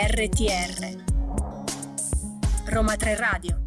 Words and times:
RTR 0.00 0.94
Roma 2.66 2.94
3 2.94 3.16
Radio 3.16 3.66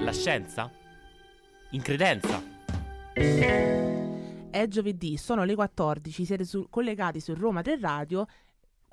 La 0.00 0.12
scienza? 0.12 0.70
In 1.70 1.80
credenza? 1.82 2.42
È 3.12 4.66
giovedì, 4.68 5.16
sono 5.16 5.44
le 5.44 5.54
14, 5.54 6.24
siete 6.24 6.44
su- 6.44 6.66
collegati 6.68 7.20
su 7.20 7.34
Roma 7.34 7.62
3 7.62 7.78
Radio. 7.80 8.26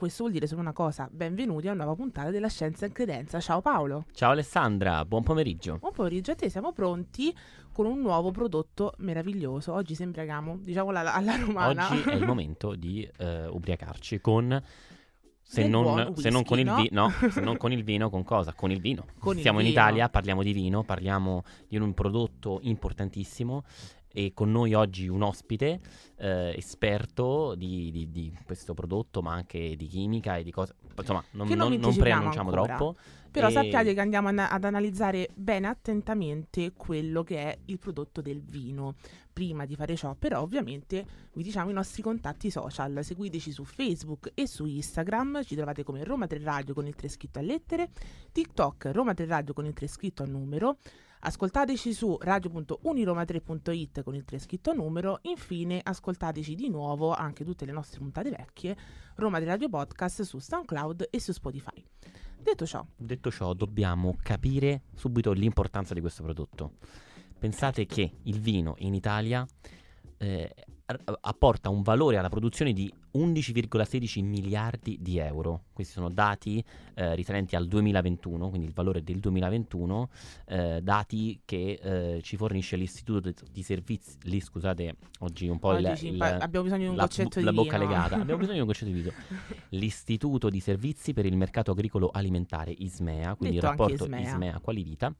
Questo 0.03 0.23
vuol 0.23 0.33
dire 0.33 0.47
solo 0.47 0.59
una 0.59 0.73
cosa, 0.73 1.07
benvenuti 1.09 1.69
a 1.69 1.71
una 1.71 1.85
nuova 1.85 1.95
puntata 1.95 2.29
della 2.29 2.49
Scienza 2.49 2.85
in 2.85 2.91
Credenza. 2.91 3.39
Ciao 3.39 3.61
Paolo. 3.61 4.03
Ciao 4.11 4.31
Alessandra, 4.31 5.05
buon 5.05 5.23
pomeriggio. 5.23 5.77
Buon 5.77 5.93
pomeriggio 5.93 6.31
a 6.31 6.35
te, 6.35 6.49
siamo 6.49 6.73
pronti 6.73 7.33
con 7.71 7.85
un 7.85 8.01
nuovo 8.01 8.29
prodotto 8.31 8.95
meraviglioso. 8.97 9.71
Oggi 9.71 9.95
sembriamo, 9.95 10.57
diciamo 10.59 10.89
alla, 10.89 11.13
alla 11.13 11.37
romana. 11.37 11.87
Oggi 11.89 12.09
è 12.09 12.15
il 12.15 12.25
momento 12.27 12.75
di 12.75 13.09
eh, 13.15 13.47
ubriacarci 13.47 14.19
con... 14.19 14.61
Se 15.45 15.67
non, 15.67 15.83
buon 15.83 16.15
se 16.17 16.29
non 16.29 16.39
whisky, 16.39 16.43
con 16.43 16.59
il 16.59 16.65
no? 16.65 16.75
vi- 16.75 16.89
no, 16.91 17.09
se 17.31 17.39
non 17.39 17.55
con 17.55 17.71
il 17.71 17.83
vino, 17.83 18.09
con 18.09 18.23
cosa? 18.23 18.53
Con 18.53 18.71
il 18.71 18.81
vino. 18.81 19.05
Con 19.19 19.35
il 19.35 19.41
Siamo 19.41 19.59
in 19.59 19.67
vino. 19.67 19.79
Italia, 19.79 20.09
parliamo 20.09 20.43
di 20.43 20.51
vino, 20.51 20.83
parliamo 20.83 21.43
di 21.67 21.77
un 21.77 21.93
prodotto 21.93 22.59
importantissimo 22.63 23.63
e 24.13 24.31
con 24.33 24.51
noi 24.51 24.73
oggi 24.75 25.07
un 25.07 25.23
ospite 25.23 25.79
eh, 26.17 26.53
esperto 26.55 27.55
di, 27.55 27.91
di- 27.91 28.09
di 28.11 28.37
questo 28.45 28.73
prodotto, 28.73 29.21
ma 29.21 29.33
anche 29.33 29.75
di 29.75 29.87
chimica 29.87 30.37
e 30.37 30.43
di 30.43 30.51
cose... 30.51 30.75
Insomma, 30.95 31.23
non, 31.31 31.47
non 31.47 31.57
non- 31.57 31.79
non 31.79 31.95
preannunciamo 31.97 32.49
ancora. 32.51 32.75
troppo. 32.77 32.95
Però 33.31 33.47
E- 33.47 33.51
sappiate 33.51 33.95
che 33.95 33.99
andiamo 33.99 34.27
an- 34.27 34.37
ad 34.39 34.63
analizzare 34.63 35.27
bene 35.33 35.67
attentamente 35.67 36.73
quello 36.73 37.23
che 37.23 37.37
è 37.37 37.57
il 37.65 37.79
prodotto 37.79 38.21
del 38.21 38.41
vino. 38.41 38.93
Prima 39.33 39.65
di 39.65 39.75
fare 39.75 39.95
ciò, 39.95 40.13
però, 40.13 40.41
ovviamente 40.41 41.03
vi 41.33 41.41
diciamo 41.41 41.71
i 41.71 41.73
nostri 41.73 42.03
contatti 42.03 42.51
social. 42.51 43.03
Seguiteci 43.03 43.51
su 43.51 43.63
Facebook 43.65 44.29
e 44.35 44.45
su 44.45 44.65
Instagram, 44.65 45.43
ci 45.43 45.55
trovate 45.55 45.81
come 45.81 46.03
Roma 46.03 46.27
3 46.27 46.39
Radio 46.43 46.75
con 46.75 46.85
il 46.85 46.93
3 46.93 47.07
scritto 47.07 47.39
a 47.39 47.41
lettere, 47.41 47.89
TikTok 48.31 48.91
Roma 48.93 49.15
3 49.15 49.25
Radio 49.25 49.53
con 49.55 49.65
il 49.65 49.73
3 49.73 49.87
scritto 49.87 50.21
a 50.21 50.27
numero. 50.27 50.77
Ascoltateci 51.25 51.93
su 51.93 52.17
radio.uniroma3.it 52.19 54.03
con 54.03 54.13
il 54.13 54.25
3 54.25 54.39
scritto 54.39 54.73
numero. 54.73 55.19
Infine, 55.21 55.79
ascoltateci 55.81 56.53
di 56.53 56.67
nuovo 56.67 57.13
anche 57.13 57.45
tutte 57.45 57.63
le 57.63 57.71
nostre 57.71 57.99
puntate 57.99 58.29
vecchie, 58.29 58.75
Roma 59.15 59.37
3 59.37 59.45
Radio 59.45 59.69
Podcast 59.69 60.23
su 60.23 60.39
SoundCloud 60.39 61.07
e 61.09 61.21
su 61.21 61.31
Spotify. 61.31 61.81
Detto 62.37 62.65
ciò, 62.65 62.85
Detto 62.97 63.31
ciò, 63.31 63.53
dobbiamo 63.53 64.17
capire 64.21 64.81
subito 64.95 65.31
l'importanza 65.31 65.93
di 65.93 66.01
questo 66.01 66.23
prodotto. 66.23 66.73
Pensate 67.39 67.85
che 67.85 68.17
il 68.23 68.41
vino 68.41 68.73
in 68.79 68.93
Italia 68.93 69.47
eh, 70.17 70.53
apporta 71.21 71.69
un 71.69 71.83
valore 71.83 72.17
alla 72.17 72.27
produzione 72.27 72.73
di 72.73 72.93
11,16 73.15 74.23
miliardi 74.23 74.97
di 75.01 75.17
euro. 75.17 75.65
Questi 75.73 75.93
sono 75.93 76.09
dati 76.09 76.63
eh, 76.95 77.15
risalenti 77.15 77.55
al 77.55 77.67
2021, 77.67 78.49
quindi 78.49 78.67
il 78.67 78.73
valore 78.73 79.03
del 79.03 79.19
2021, 79.19 80.09
eh, 80.45 80.79
dati 80.81 81.41
che 81.45 81.79
eh, 81.81 82.21
ci 82.21 82.37
fornisce 82.37 82.75
l'Istituto 82.75 83.31
di- 83.51 83.63
Servizi. 83.63 84.17
Lì, 84.23 84.39
scusate, 84.41 84.95
oggi 85.19 85.47
un 85.47 85.57
po' 85.57 85.69
oggi 85.69 86.07
il, 86.09 86.21
abbiamo 86.21 86.65
bisogno 86.65 86.83
di 86.83 86.89
un 86.89 86.95
la, 86.95 87.03
goccetto 87.03 87.39
di 87.39 87.45
la 87.45 87.53
bocca 87.53 87.77
vino. 87.77 87.89
legata. 87.89 88.15
Abbiamo 88.15 88.39
bisogno 88.39 88.55
di 88.55 88.61
un 88.61 88.67
goccetto 88.67 88.91
di 88.91 88.99
vino. 88.99 89.11
L'Istituto 89.69 90.49
di 90.49 90.59
Servizi 90.59 91.13
per 91.13 91.25
il 91.25 91.37
Mercato 91.37 91.71
Agricolo 91.71 92.09
Alimentare 92.11 92.71
ISMEA, 92.71 93.35
quindi 93.35 93.55
Detto 93.55 93.67
il 93.67 93.71
rapporto 93.71 94.03
ISMEA. 94.03 94.29
ISMEA 94.29 94.59
Qualivita, 94.59 95.15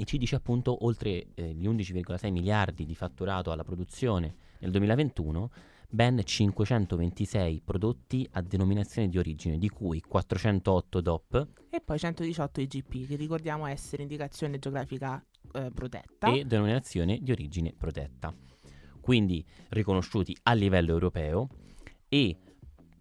e 0.00 0.04
ci 0.04 0.16
dice 0.16 0.36
appunto 0.36 0.86
oltre 0.86 1.26
eh, 1.34 1.52
gli 1.52 1.68
11,6 1.68 2.30
miliardi 2.30 2.86
di 2.86 2.94
fatturato 2.94 3.52
alla 3.52 3.64
produzione 3.64 4.34
nel 4.60 4.70
2021, 4.70 5.50
ben 5.90 6.20
526 6.24 7.62
prodotti 7.64 8.26
a 8.32 8.42
denominazione 8.42 9.08
di 9.08 9.18
origine, 9.18 9.58
di 9.58 9.68
cui 9.68 10.00
408 10.00 11.00
DOP 11.00 11.48
E 11.70 11.80
poi 11.80 11.98
118 11.98 12.60
IGP, 12.60 13.08
che 13.08 13.16
ricordiamo 13.16 13.66
essere 13.66 14.02
indicazione 14.02 14.58
geografica 14.58 15.22
eh, 15.52 15.70
protetta. 15.74 16.32
e 16.32 16.44
denominazione 16.44 17.18
di 17.20 17.32
origine 17.32 17.74
protetta. 17.76 18.32
Quindi 19.00 19.44
riconosciuti 19.70 20.36
a 20.44 20.52
livello 20.52 20.92
europeo 20.92 21.48
e 22.08 22.36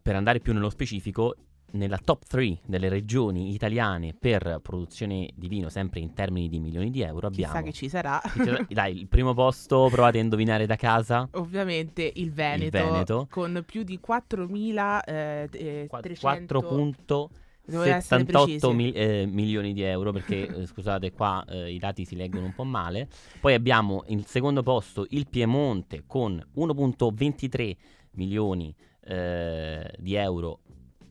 per 0.02 0.16
andare 0.16 0.40
più 0.40 0.54
nello 0.54 0.70
specifico, 0.70 1.36
nella 1.72 1.98
top 1.98 2.26
3 2.28 2.60
delle 2.66 2.90
regioni 2.90 3.54
italiane 3.54 4.14
per 4.18 4.60
produzione 4.62 5.30
di 5.36 5.48
vino, 5.48 5.70
sempre 5.70 6.00
in 6.00 6.14
termini 6.14 6.50
di 6.50 6.60
milioni 6.60 6.90
di 6.90 7.02
euro, 7.02 7.30
Chissà 7.30 7.50
abbiamo... 7.50 7.66
che 7.68 7.74
ci 7.74 7.90
sarà. 7.90 8.22
Dai, 8.68 9.00
il 9.00 9.08
primo 9.08 9.34
posto, 9.34 9.88
provate 9.92 10.20
a 10.20 10.22
indovinare 10.22 10.66
da 10.66 10.76
casa. 10.76 11.28
Ovviamente 11.34 12.12
il 12.16 12.32
Veneto, 12.32 12.78
Veneto. 12.78 13.28
con 13.30 13.64
più 13.66 13.84
di 13.84 14.00
4.000 14.06 15.00
eh, 15.06 15.50
eh, 15.52 15.86
Qua- 15.88 16.00
300 16.00 16.60
4.78 16.60 17.28
Devo 17.70 17.84
essere 17.84 18.24
precisi. 18.24 18.74
mil- 18.74 18.94
eh, 18.96 19.26
milioni 19.28 19.74
di 19.74 19.84
euro 19.84 20.12
perché 20.12 20.48
eh, 20.48 20.66
scusate 20.68 21.12
qua 21.12 21.46
eh, 21.48 21.72
i 21.72 21.78
dati 21.78 22.04
si 22.04 22.16
leggono 22.16 22.46
un 22.46 22.56
po' 22.56 22.64
male 22.64 23.08
poi 23.40 23.54
abbiamo 23.54 24.04
il 24.08 24.26
secondo 24.26 24.64
posto 24.64 25.06
il 25.10 25.28
Piemonte 25.30 26.04
con 26.08 26.44
1.23 26.56 27.76
milioni 28.14 28.76
eh, 29.02 29.94
di 30.00 30.16
euro 30.16 30.62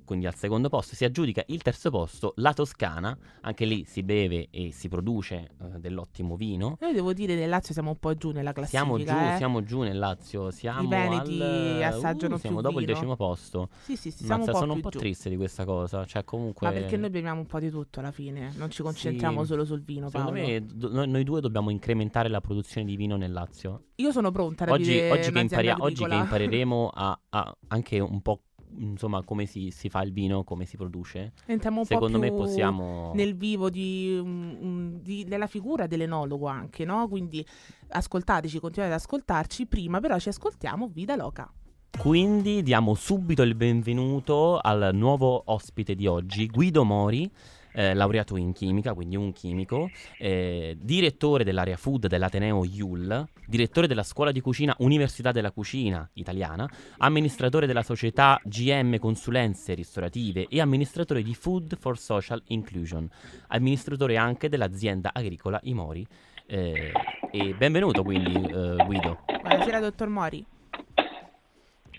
quindi 0.08 0.26
al 0.26 0.34
secondo 0.34 0.70
posto 0.70 0.96
si 0.96 1.04
aggiudica 1.04 1.42
il 1.48 1.60
terzo 1.60 1.90
posto 1.90 2.32
la 2.36 2.54
Toscana 2.54 3.14
anche 3.42 3.66
lì 3.66 3.84
si 3.84 4.02
beve 4.02 4.48
e 4.50 4.72
si 4.72 4.88
produce 4.88 5.50
eh, 5.60 5.78
dell'ottimo 5.78 6.34
vino 6.34 6.78
Noi 6.80 6.94
devo 6.94 7.12
dire 7.12 7.34
nel 7.34 7.50
Lazio 7.50 7.74
siamo 7.74 7.90
un 7.90 7.98
po' 7.98 8.14
giù 8.14 8.30
nella 8.30 8.52
classifica. 8.52 8.82
siamo 8.84 8.98
giù, 8.98 9.12
eh. 9.32 9.36
siamo 9.36 9.62
giù 9.62 9.80
nel 9.82 9.98
Lazio, 9.98 10.50
siamo 10.50 10.88
Veneti 10.88 11.42
al, 11.42 11.82
assaggiano 11.82 12.36
uh, 12.36 12.38
siamo 12.38 12.62
dopo 12.62 12.80
il 12.80 12.86
vino. 12.86 12.96
decimo 12.96 13.16
posto. 13.16 13.68
Sì, 13.82 13.96
sì, 13.96 14.10
sì, 14.10 14.24
Mazza, 14.24 14.52
un 14.52 14.56
sono 14.56 14.72
un 14.72 14.80
po' 14.80 14.88
giù. 14.88 14.98
triste 14.98 15.28
di 15.28 15.36
questa 15.36 15.66
cosa, 15.66 16.06
cioè 16.06 16.24
comunque 16.24 16.66
Ma 16.68 16.72
perché 16.72 16.96
noi 16.96 17.10
beviamo 17.10 17.40
un 17.40 17.46
po' 17.46 17.58
di 17.60 17.68
tutto 17.68 18.00
alla 18.00 18.10
fine, 18.12 18.52
non 18.56 18.70
ci 18.70 18.82
concentriamo 18.82 19.42
Sì. 19.42 19.46
solo 19.48 19.64
sul 19.66 19.82
vino, 19.82 20.08
Secondo 20.08 20.32
Paolo. 20.32 20.46
me 20.48 20.64
do- 20.64 20.90
noi, 20.90 21.06
noi 21.08 21.24
due 21.24 21.40
dobbiamo 21.42 21.68
incrementare 21.68 22.30
la 22.30 22.40
produzione 22.40 22.86
di 22.86 22.96
vino 22.96 23.16
nel 23.16 23.30
Lazio. 23.32 23.82
Io 23.96 24.10
sono 24.10 24.30
pronta 24.30 24.64
a 24.64 24.70
Oggi, 24.72 24.98
oggi 25.10 25.30
che, 25.32 25.38
imparia- 25.38 25.76
oggi 25.78 26.04
che 26.04 26.14
impareremo 26.14 26.90
a, 26.94 27.20
a 27.30 27.56
anche 27.68 27.98
un 28.00 28.22
po' 28.22 28.42
insomma 28.76 29.22
come 29.22 29.46
si, 29.46 29.70
si 29.70 29.88
fa 29.88 30.02
il 30.02 30.12
vino, 30.12 30.44
come 30.44 30.64
si 30.64 30.76
produce, 30.76 31.32
Entriamo 31.46 31.80
un 31.80 31.86
secondo 31.86 32.18
po' 32.18 32.24
me 32.24 32.32
possiamo... 32.32 33.12
nel 33.14 33.36
vivo 33.36 33.70
di, 33.70 35.00
di- 35.02 35.24
della 35.24 35.46
figura 35.46 35.86
dell'enologo 35.86 36.46
anche, 36.46 36.84
no? 36.84 37.08
Quindi 37.08 37.44
ascoltateci, 37.88 38.60
continuate 38.60 38.94
ad 38.94 39.00
ascoltarci. 39.00 39.66
Prima 39.66 40.00
però 40.00 40.18
ci 40.18 40.28
ascoltiamo 40.28 40.88
Vida 40.88 41.16
Loca. 41.16 41.50
Quindi 41.98 42.62
diamo 42.62 42.94
subito 42.94 43.42
il 43.42 43.54
benvenuto 43.56 44.58
al 44.58 44.90
nuovo 44.92 45.42
ospite 45.46 45.94
di 45.96 46.06
oggi, 46.06 46.46
Guido 46.46 46.84
Mori, 46.84 47.28
eh, 47.72 47.94
laureato 47.94 48.36
in 48.36 48.52
chimica, 48.52 48.94
quindi 48.94 49.16
un 49.16 49.32
chimico, 49.32 49.90
eh, 50.18 50.76
direttore 50.80 51.44
dell'area 51.44 51.76
food 51.76 52.06
dell'Ateneo 52.06 52.64
IUL, 52.64 53.26
direttore 53.46 53.86
della 53.86 54.02
scuola 54.02 54.32
di 54.32 54.40
cucina 54.40 54.74
Università 54.78 55.32
della 55.32 55.50
Cucina 55.50 56.08
Italiana, 56.14 56.68
amministratore 56.98 57.66
della 57.66 57.82
società 57.82 58.40
GM 58.44 58.98
Consulenze 58.98 59.74
Ristorative 59.74 60.46
e 60.48 60.60
amministratore 60.60 61.22
di 61.22 61.34
Food 61.34 61.76
for 61.78 61.98
Social 61.98 62.42
Inclusion, 62.48 63.08
amministratore 63.48 64.16
anche 64.16 64.48
dell'azienda 64.48 65.10
agricola 65.12 65.58
Imori. 65.64 66.06
Eh, 66.50 66.92
e 67.30 67.54
benvenuto 67.54 68.02
quindi 68.02 68.34
eh, 68.34 68.76
Guido. 68.86 69.18
Buonasera, 69.42 69.80
dottor 69.80 70.08
Mori. 70.08 70.44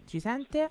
Ci 0.06 0.20
sente? 0.20 0.70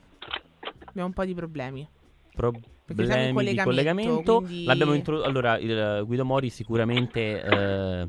Abbiamo 0.85 1.09
un 1.09 1.13
po' 1.13 1.25
di 1.25 1.35
problemi. 1.35 1.89
Problemi 2.39 3.51
di 3.51 3.57
collegamento, 3.57 4.37
quindi- 4.41 4.65
L'abbiamo 4.65 4.95
intro- 4.95 5.23
allora, 5.23 5.59
il 5.59 5.71
eh, 5.71 6.03
Guido 6.05 6.25
Mori 6.25 6.51
sicuramente 6.51 7.43
eh, 7.43 8.09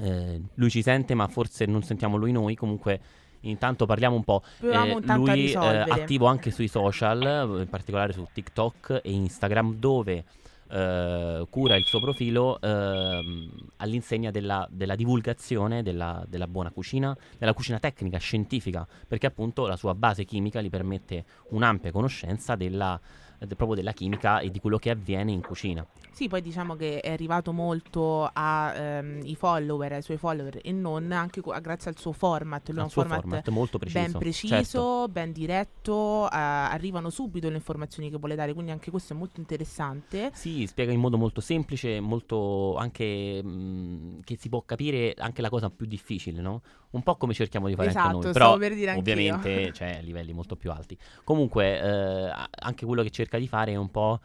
eh, 0.00 0.42
lui 0.54 0.70
ci 0.70 0.82
sente, 0.82 1.14
ma 1.14 1.26
forse 1.26 1.64
non 1.66 1.82
sentiamo 1.82 2.16
lui 2.16 2.32
noi. 2.32 2.54
Comunque, 2.54 3.00
intanto 3.40 3.86
parliamo 3.86 4.14
un 4.14 4.24
po'. 4.24 4.42
Eh, 4.60 5.00
lui 5.16 5.30
è 5.30 5.34
risolvere. 5.34 5.90
attivo 5.90 6.26
anche 6.26 6.50
sui 6.50 6.68
social, 6.68 7.22
eh, 7.22 7.60
in 7.62 7.68
particolare 7.68 8.12
su 8.12 8.26
TikTok 8.32 9.00
e 9.02 9.10
Instagram, 9.10 9.74
dove 9.74 10.24
eh, 10.70 11.46
cura 11.48 11.76
il 11.76 11.84
suo 11.84 11.98
profilo 12.00 12.60
ehm, 12.60 13.50
all'insegna 13.76 14.30
della, 14.30 14.68
della 14.70 14.94
divulgazione 14.94 15.82
della, 15.82 16.22
della 16.28 16.46
buona 16.46 16.70
cucina, 16.70 17.16
della 17.38 17.54
cucina 17.54 17.78
tecnica, 17.78 18.18
scientifica, 18.18 18.86
perché 19.06 19.26
appunto 19.26 19.66
la 19.66 19.76
sua 19.76 19.94
base 19.94 20.24
chimica 20.24 20.60
gli 20.60 20.68
permette 20.70 21.24
un'ampia 21.50 21.90
conoscenza 21.90 22.54
della, 22.54 23.00
eh, 23.00 23.27
proprio 23.46 23.74
della 23.74 23.92
chimica 23.92 24.40
e 24.40 24.50
di 24.50 24.60
quello 24.60 24.78
che 24.78 24.90
avviene 24.90 25.32
in 25.32 25.42
cucina. 25.42 25.86
Sì, 26.10 26.26
poi 26.26 26.42
diciamo 26.42 26.74
che 26.74 27.00
è 27.00 27.12
arrivato 27.12 27.52
molto 27.52 28.28
ai 28.32 28.76
ehm, 28.76 29.34
follower, 29.34 29.92
ai 29.92 30.02
suoi 30.02 30.16
follower 30.16 30.58
e 30.62 30.72
non 30.72 31.12
anche 31.12 31.40
co- 31.40 31.56
grazie 31.60 31.90
al 31.90 31.98
suo 31.98 32.12
format. 32.12 32.68
Lui 32.70 32.80
ha 32.80 32.82
un 32.82 32.90
format, 32.90 33.20
format 33.20 33.48
molto 33.50 33.78
preciso. 33.78 34.02
ben 34.02 34.18
preciso, 34.18 34.54
certo. 34.56 35.08
ben 35.08 35.32
diretto, 35.32 36.24
eh, 36.24 36.36
arrivano 36.36 37.10
subito 37.10 37.48
le 37.48 37.54
informazioni 37.54 38.10
che 38.10 38.16
vuole 38.16 38.34
dare, 38.34 38.52
quindi 38.52 38.72
anche 38.72 38.90
questo 38.90 39.12
è 39.12 39.16
molto 39.16 39.38
interessante. 39.38 40.30
Sì, 40.34 40.66
spiega 40.66 40.90
in 40.90 40.98
modo 40.98 41.16
molto 41.16 41.40
semplice, 41.40 42.00
molto 42.00 42.76
anche 42.76 43.40
mh, 43.42 44.22
che 44.24 44.36
si 44.36 44.48
può 44.48 44.62
capire 44.62 45.14
anche 45.16 45.40
la 45.40 45.50
cosa 45.50 45.70
più 45.70 45.86
difficile, 45.86 46.40
no? 46.40 46.62
Un 46.90 47.02
po' 47.02 47.16
come 47.16 47.34
cerchiamo 47.34 47.68
di 47.68 47.74
fare 47.74 47.90
esatto, 47.90 48.06
anche 48.08 48.24
noi, 48.24 48.34
stavo 48.34 48.56
però 48.56 48.68
per 48.68 48.74
dire 48.74 48.94
ovviamente 48.94 49.72
cioè, 49.72 49.98
a 49.98 50.00
livelli 50.00 50.32
molto 50.32 50.56
più 50.56 50.72
alti. 50.72 50.98
Comunque, 51.22 51.80
eh, 51.80 52.32
anche 52.60 52.86
quello 52.86 53.02
che 53.02 53.10
cerca 53.28 53.38
di 53.38 53.46
fare 53.46 53.72
è 53.72 53.76
un 53.76 53.90
po' 53.90 54.20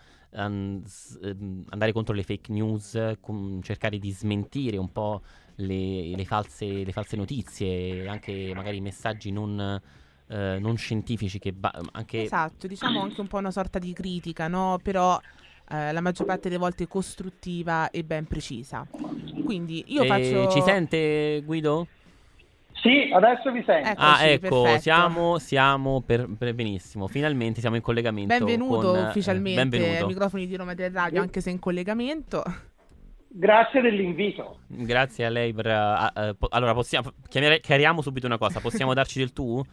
s- 0.85 1.19
ehm, 1.21 1.65
andare 1.69 1.91
contro 1.91 2.13
le 2.15 2.23
fake 2.23 2.51
news, 2.51 2.97
com- 3.19 3.61
cercare 3.61 3.99
di 3.99 4.11
smentire 4.11 4.77
un 4.77 4.91
po' 4.91 5.21
le, 5.55 6.15
le 6.15 6.25
false, 6.25 6.83
le 6.83 6.91
false 6.91 7.15
notizie, 7.17 8.07
anche 8.07 8.53
magari 8.55 8.79
messaggi 8.81 9.31
non, 9.31 9.59
eh, 10.27 10.57
non 10.59 10.77
scientifici 10.77 11.37
che 11.39 11.53
ba- 11.53 11.73
anche 11.91 12.33
Esatto, 12.33 12.67
diciamo 12.67 13.01
anche 13.01 13.21
un 13.21 13.27
po' 13.27 13.37
una 13.37 13.49
sorta 13.51 13.79
di 13.79 13.91
critica, 13.93 14.47
no? 14.47 14.79
Però 14.83 15.19
eh, 15.69 15.91
la 15.91 16.01
maggior 16.01 16.25
parte 16.25 16.47
delle 16.47 16.59
volte 16.59 16.87
costruttiva 16.87 17.89
e 17.89 18.03
ben 18.03 18.27
precisa. 18.27 18.87
Quindi 19.41 19.83
io 19.87 20.05
Eh, 20.05 20.05
faccio... 20.05 20.45
Ci 20.47 20.61
sente 20.61 21.41
Guido? 21.43 21.89
Sì, 22.83 23.09
adesso 23.13 23.49
vi 23.51 23.63
sento. 23.65 23.89
Ecco. 23.89 24.01
Ah, 24.01 24.17
Eccoci, 24.25 24.45
ecco, 24.45 24.61
perfetto. 24.61 24.81
siamo, 24.81 25.39
siamo 25.39 26.01
per, 26.05 26.27
per- 26.37 26.53
benissimo. 26.53 27.07
Finalmente 27.07 27.61
siamo 27.61 27.77
in 27.77 27.81
collegamento. 27.81 28.35
Benvenuto 28.37 28.91
con, 28.91 28.95
eh, 28.99 29.07
ufficialmente 29.07 29.65
benvenuto. 29.65 30.01
ai 30.01 30.05
microfoni 30.07 30.45
di 30.45 30.55
Roma 30.57 30.73
del 30.73 30.91
Radio, 30.91 31.21
anche 31.21 31.39
se 31.39 31.49
in 31.49 31.59
collegamento. 31.59 32.43
Grazie 33.35 33.81
dell'invito. 33.81 34.59
Grazie 34.67 35.25
a 35.25 35.29
lei 35.29 35.53
per. 35.53 35.67
ah, 35.67 36.13
eh, 36.15 36.35
po- 36.37 36.47
allora, 36.51 36.73
possiamo. 36.73 37.11
chiamare- 37.29 37.61
chiariamo 37.61 38.01
subito 38.01 38.25
una 38.27 38.37
cosa. 38.37 38.59
Possiamo 38.59 38.93
darci 38.93 39.17
del 39.17 39.31
tu? 39.33 39.63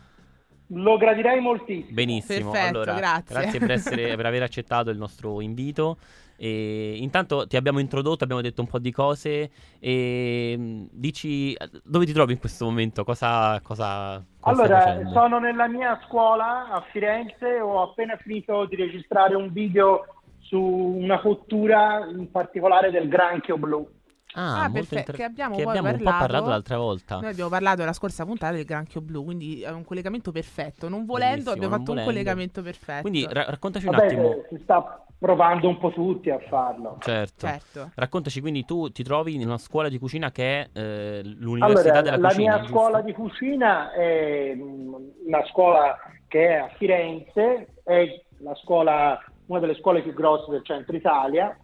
Lo 0.68 0.96
gradirei 0.96 1.40
moltissimo. 1.40 1.88
Benissimo. 1.92 2.52
Perfetto, 2.52 2.76
allora, 2.76 2.94
grazie. 2.94 3.58
per, 3.58 3.72
essere- 3.72 4.14
per 4.16 4.24
aver 4.24 4.42
accettato 4.44 4.88
il 4.90 4.96
nostro 4.98 5.40
invito. 5.40 5.98
E 6.42 6.96
intanto 6.96 7.46
ti 7.46 7.58
abbiamo 7.58 7.80
introdotto, 7.80 8.24
abbiamo 8.24 8.40
detto 8.40 8.62
un 8.62 8.66
po' 8.66 8.78
di 8.78 8.90
cose. 8.90 9.50
E 9.78 10.54
mh, 10.58 10.88
dici 10.90 11.54
dove 11.84 12.06
ti 12.06 12.14
trovi 12.14 12.32
in 12.32 12.38
questo 12.38 12.64
momento? 12.64 13.04
Cosa, 13.04 13.60
cosa, 13.62 14.24
cosa 14.38 14.62
Allora, 14.62 15.10
sono 15.12 15.38
nella 15.38 15.68
mia 15.68 16.00
scuola 16.06 16.68
a 16.70 16.82
Firenze, 16.90 17.60
ho 17.60 17.82
appena 17.82 18.16
finito 18.16 18.64
di 18.64 18.76
registrare 18.76 19.34
un 19.34 19.52
video 19.52 20.06
su 20.38 20.58
una 20.58 21.20
cottura 21.20 22.06
in 22.10 22.30
particolare 22.30 22.90
del 22.90 23.06
granchio 23.08 23.58
blu. 23.58 23.86
Ah, 24.32 24.62
Ah, 24.64 24.70
perfetto, 24.70 24.98
inter- 24.98 25.16
che 25.16 25.24
abbiamo 25.24 25.56
che 25.56 25.62
abbiamo 25.64 25.88
un 25.90 25.96
po' 25.98 26.04
parlato- 26.04 26.20
parlato 26.24 26.48
l'altra 26.48 26.78
volta. 26.78 27.18
Noi 27.20 27.30
abbiamo 27.32 27.50
parlato 27.50 27.80
nella 27.80 27.92
scorsa 27.92 28.24
puntata 28.24 28.54
del 28.54 28.64
granchio 28.64 29.02
blu, 29.02 29.24
quindi 29.24 29.60
è 29.60 29.70
un 29.70 29.84
collegamento 29.84 30.32
perfetto. 30.32 30.88
Non 30.88 31.04
volendo, 31.04 31.50
Bellissimo, 31.52 31.52
abbiamo 31.52 31.68
non 31.76 31.78
fatto 31.80 31.90
un 31.90 31.96
volendo. 31.98 32.12
collegamento 32.22 32.62
perfetto. 32.62 33.00
Quindi 33.02 33.26
ra- 33.28 33.44
raccontaci 33.44 33.86
un 33.86 33.90
Vabbè, 33.92 34.06
attimo. 34.06 34.32
eh, 34.32 34.46
si 34.48 34.58
sta 34.62 35.04
provando 35.20 35.68
un 35.68 35.76
po' 35.78 35.92
tutti 35.92 36.30
a 36.30 36.38
farlo. 36.48 36.96
Certo. 37.00 37.46
Certo. 37.46 37.90
Raccontaci 37.94 38.40
quindi 38.40 38.64
tu 38.64 38.90
ti 38.90 39.02
trovi 39.02 39.34
in 39.34 39.42
una 39.46 39.58
scuola 39.58 39.90
di 39.90 39.98
cucina 39.98 40.30
che 40.32 40.62
è 40.62 40.68
eh, 40.72 41.20
l'Università 41.22 41.98
Allora, 41.98 42.00
della 42.00 42.16
la 42.16 42.28
Cucina, 42.28 42.42
mia 42.54 42.60
giusto? 42.62 42.72
scuola 42.78 43.00
di 43.02 43.12
cucina 43.12 43.92
è 43.92 44.54
mm, 44.56 44.94
una 45.26 45.44
scuola 45.50 45.96
che 46.26 46.48
è 46.48 46.54
a 46.54 46.70
Firenze, 46.78 47.74
è 47.84 48.22
la 48.38 48.54
scuola, 48.54 49.22
una 49.46 49.60
delle 49.60 49.74
scuole 49.74 50.00
più 50.00 50.14
grosse 50.14 50.50
del 50.50 50.64
centro 50.64 50.96
Italia, 50.96 51.54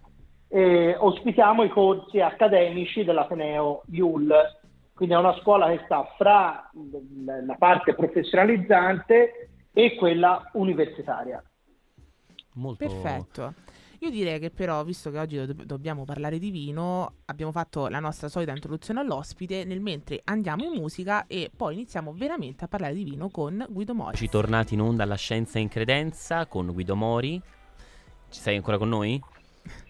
e 0.49 0.95
ospitiamo 0.99 1.63
i 1.65 1.71
corsi 1.71 2.21
accademici 2.21 3.05
dell'Ateneo 3.05 3.83
IUL, 3.91 4.35
quindi 4.95 5.15
è 5.15 5.19
una 5.19 5.37
scuola 5.41 5.69
che 5.69 5.81
sta 5.87 6.07
fra 6.19 6.71
l- 6.75 7.47
la 7.47 7.57
parte 7.59 7.95
professionalizzante 7.95 9.49
e 9.73 9.95
quella 9.97 10.49
universitaria. 10.53 11.43
Molto... 12.57 12.87
Perfetto. 12.87 13.55
Io 14.01 14.11
direi 14.11 14.39
che 14.39 14.51
però, 14.51 14.85
visto 14.85 15.11
che 15.11 15.19
oggi 15.19 15.47
do- 15.47 15.65
dobbiamo 15.65 16.05
parlare 16.05 16.39
di 16.39 16.51
vino, 16.51 17.15
abbiamo 17.25 17.51
fatto 17.51 17.89
la 17.89 17.99
nostra 17.99 18.29
solita 18.29 18.53
introduzione 18.53 19.01
all'ospite, 19.01 19.65
nel 19.65 19.81
mentre 19.81 20.21
andiamo 20.25 20.65
in 20.65 20.79
musica 20.79 21.27
e 21.27 21.51
poi 21.55 21.75
iniziamo 21.75 22.13
veramente 22.13 22.65
a 22.65 22.69
parlare 22.69 22.93
di 22.95 23.05
vino 23.05 23.31
con 23.31 23.65
Guido 23.71 23.95
Mori. 23.95 24.17
Ci 24.17 24.29
tornati 24.29 24.75
in 24.75 24.83
onda 24.83 25.05
alla 25.05 25.15
scienza 25.15 25.59
in 25.59 25.69
credenza 25.69 26.47
con 26.47 26.73
Guido 26.73 26.95
Mori. 26.95 27.41
Ci 28.29 28.41
sei 28.41 28.57
ancora 28.57 28.77
con 28.77 28.91
noi? 28.91 29.21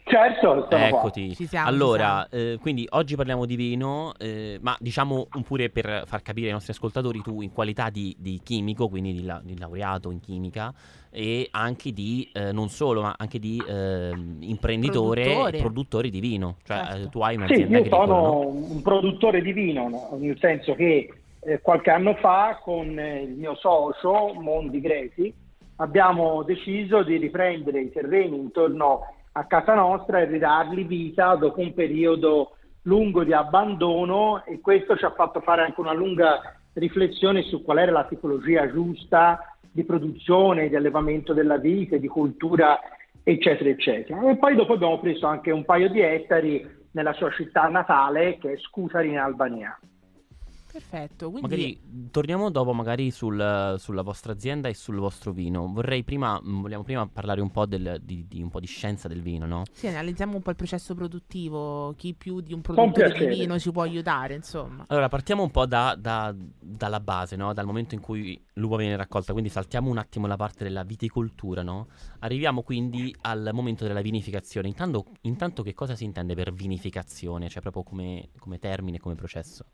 Certo, 0.08 0.38
sono 0.40 0.66
qua. 0.68 0.86
Eccoti. 0.86 1.34
Ci 1.34 1.46
siamo, 1.48 1.66
allora, 1.68 2.28
eh, 2.28 2.58
quindi 2.60 2.86
oggi 2.90 3.16
parliamo 3.16 3.44
di 3.44 3.56
vino, 3.56 4.12
eh, 4.18 4.56
ma 4.62 4.76
diciamo 4.78 5.26
un 5.34 5.42
pure 5.42 5.68
per 5.68 6.04
far 6.06 6.22
capire 6.22 6.46
ai 6.46 6.52
nostri 6.52 6.70
ascoltatori 6.72 7.20
tu 7.22 7.40
in 7.40 7.52
qualità 7.52 7.90
di, 7.90 8.14
di 8.16 8.40
chimico, 8.40 8.88
quindi 8.88 9.12
di, 9.12 9.24
la- 9.24 9.40
di 9.42 9.58
laureato 9.58 10.12
in 10.12 10.20
chimica 10.20 10.72
e 11.10 11.48
anche 11.50 11.92
di, 11.92 12.30
eh, 12.32 12.52
non 12.52 12.68
solo, 12.68 13.02
ma 13.02 13.16
anche 13.18 13.40
di 13.40 13.60
eh, 13.66 14.12
imprenditore 14.40 15.22
Produttore. 15.22 15.56
e 15.56 15.60
produttore 15.60 16.10
di 16.10 16.20
vino. 16.20 16.56
Cioè 16.62 16.76
Certo. 16.76 17.02
eh, 17.02 17.08
tu 17.08 17.20
hai 17.22 17.32
Sì, 17.34 17.40
un'azienda 17.40 17.72
io 17.72 17.78
agricola, 17.78 18.04
sono 18.06 18.20
no? 18.20 18.46
un 18.46 18.82
produttore 18.82 19.42
di 19.42 19.52
vino, 19.52 19.88
no? 19.88 20.16
nel 20.20 20.38
senso 20.38 20.74
che 20.76 21.12
eh, 21.40 21.60
qualche 21.60 21.90
anno 21.90 22.14
fa 22.14 22.60
con 22.62 22.96
eh, 22.96 23.22
il 23.22 23.30
mio 23.32 23.56
socio 23.56 24.32
Mondi 24.34 24.80
Gresi 24.80 25.34
abbiamo 25.78 26.44
deciso 26.44 27.02
di 27.02 27.16
riprendere 27.16 27.80
i 27.80 27.90
terreni 27.90 28.36
intorno 28.38 29.00
a 29.00 29.15
casa 29.44 29.74
nostra 29.74 30.20
e 30.20 30.24
ridarli 30.24 30.84
vita 30.84 31.34
dopo 31.34 31.60
un 31.60 31.74
periodo 31.74 32.56
lungo 32.82 33.24
di 33.24 33.32
abbandono 33.32 34.44
e 34.44 34.60
questo 34.60 34.96
ci 34.96 35.04
ha 35.04 35.10
fatto 35.10 35.40
fare 35.40 35.62
anche 35.62 35.80
una 35.80 35.92
lunga 35.92 36.40
riflessione 36.72 37.42
su 37.42 37.62
qual 37.62 37.78
era 37.78 37.92
la 37.92 38.04
tipologia 38.04 38.70
giusta 38.70 39.56
di 39.70 39.84
produzione, 39.84 40.68
di 40.68 40.76
allevamento 40.76 41.32
della 41.34 41.58
vite, 41.58 41.98
di 41.98 42.08
cultura, 42.08 42.78
eccetera, 43.22 43.68
eccetera. 43.68 44.30
E 44.30 44.36
poi 44.36 44.54
dopo 44.54 44.72
abbiamo 44.72 44.98
preso 44.98 45.26
anche 45.26 45.50
un 45.50 45.64
paio 45.64 45.90
di 45.90 46.00
ettari 46.00 46.66
nella 46.92 47.12
sua 47.12 47.30
città 47.30 47.68
natale, 47.68 48.38
che 48.38 48.52
è 48.52 48.56
Scutari 48.56 49.10
in 49.10 49.18
Albania. 49.18 49.78
Perfetto, 50.76 51.30
quindi 51.30 51.40
Magari 51.48 52.08
torniamo 52.10 52.50
dopo 52.50 52.74
magari 52.74 53.10
sul- 53.10 53.76
sulla 53.78 54.02
vostra 54.02 54.32
azienda 54.32 54.68
e 54.68 54.74
sul 54.74 54.96
vostro 54.96 55.32
vino. 55.32 55.72
Vorrei 55.72 56.04
prima, 56.04 56.38
mh, 56.38 56.60
vogliamo 56.60 56.82
prima 56.82 57.06
parlare 57.08 57.40
un 57.40 57.50
po' 57.50 57.64
del- 57.64 57.98
di, 58.02 58.26
di 58.28 58.42
un 58.42 58.50
po' 58.50 58.60
di 58.60 58.66
scienza 58.66 59.08
del 59.08 59.22
vino, 59.22 59.46
no? 59.46 59.62
sì, 59.72 59.86
analizziamo 59.86 60.34
un 60.36 60.42
po' 60.42 60.50
il 60.50 60.56
processo 60.56 60.94
produttivo, 60.94 61.94
chi 61.96 62.12
più 62.12 62.40
di 62.42 62.52
un 62.52 62.60
produttore 62.60 63.10
di 63.16 63.26
vino 63.26 63.58
ci 63.58 63.72
può 63.72 63.82
aiutare, 63.82 64.34
insomma. 64.34 64.84
Allora, 64.88 65.08
partiamo 65.08 65.42
un 65.42 65.50
po' 65.50 65.64
da- 65.64 65.96
da- 65.98 66.34
dalla 66.36 67.00
base, 67.00 67.36
no? 67.36 67.54
Dal 67.54 67.64
momento 67.64 67.94
in 67.94 68.00
cui 68.02 68.38
l'uva 68.54 68.76
viene 68.76 68.96
raccolta, 68.96 69.32
quindi 69.32 69.48
saltiamo 69.48 69.88
un 69.88 69.96
attimo 69.96 70.26
la 70.26 70.36
parte 70.36 70.62
della 70.62 70.82
viticoltura, 70.84 71.62
no? 71.62 71.88
Arriviamo 72.18 72.62
quindi 72.62 73.16
al 73.22 73.48
momento 73.54 73.86
della 73.86 74.02
vinificazione. 74.02 74.68
Intanto, 74.68 75.06
intanto 75.22 75.62
che 75.62 75.72
cosa 75.72 75.94
si 75.96 76.04
intende 76.04 76.34
per 76.34 76.52
vinificazione? 76.52 77.48
Cioè 77.48 77.62
proprio 77.62 77.82
come, 77.82 78.28
come 78.38 78.58
termine, 78.58 78.98
come 78.98 79.14
processo? 79.14 79.64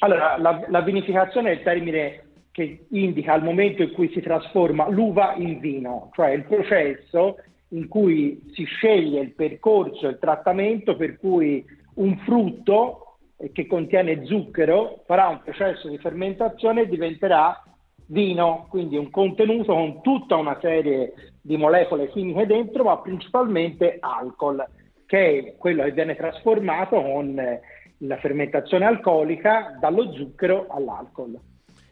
Allora, 0.00 0.36
la, 0.38 0.64
la 0.68 0.80
vinificazione 0.80 1.50
è 1.50 1.54
il 1.54 1.62
termine 1.62 2.22
che 2.50 2.86
indica 2.90 3.34
il 3.34 3.42
momento 3.42 3.82
in 3.82 3.92
cui 3.92 4.10
si 4.12 4.20
trasforma 4.20 4.88
l'uva 4.88 5.34
in 5.34 5.58
vino, 5.58 6.10
cioè 6.14 6.30
il 6.30 6.44
processo 6.44 7.36
in 7.68 7.88
cui 7.88 8.40
si 8.52 8.64
sceglie 8.64 9.20
il 9.20 9.34
percorso, 9.34 10.06
il 10.06 10.18
trattamento 10.20 10.96
per 10.96 11.18
cui 11.18 11.64
un 11.94 12.16
frutto 12.18 13.16
eh, 13.36 13.50
che 13.50 13.66
contiene 13.66 14.24
zucchero 14.24 15.02
farà 15.06 15.28
un 15.28 15.40
processo 15.42 15.88
di 15.88 15.98
fermentazione 15.98 16.82
e 16.82 16.88
diventerà 16.88 17.60
vino, 18.06 18.66
quindi 18.70 18.96
un 18.96 19.10
contenuto 19.10 19.74
con 19.74 20.02
tutta 20.02 20.36
una 20.36 20.56
serie 20.60 21.12
di 21.40 21.56
molecole 21.56 22.08
chimiche 22.10 22.46
dentro, 22.46 22.84
ma 22.84 22.98
principalmente 22.98 23.96
alcol, 23.98 24.64
che 25.06 25.38
è 25.38 25.54
quello 25.56 25.82
che 25.82 25.92
viene 25.92 26.14
trasformato 26.14 27.00
con 27.02 27.38
eh, 27.38 27.60
la 28.06 28.18
fermentazione 28.18 28.84
alcolica 28.84 29.76
dallo 29.80 30.12
zucchero 30.12 30.66
all'alcol. 30.68 31.38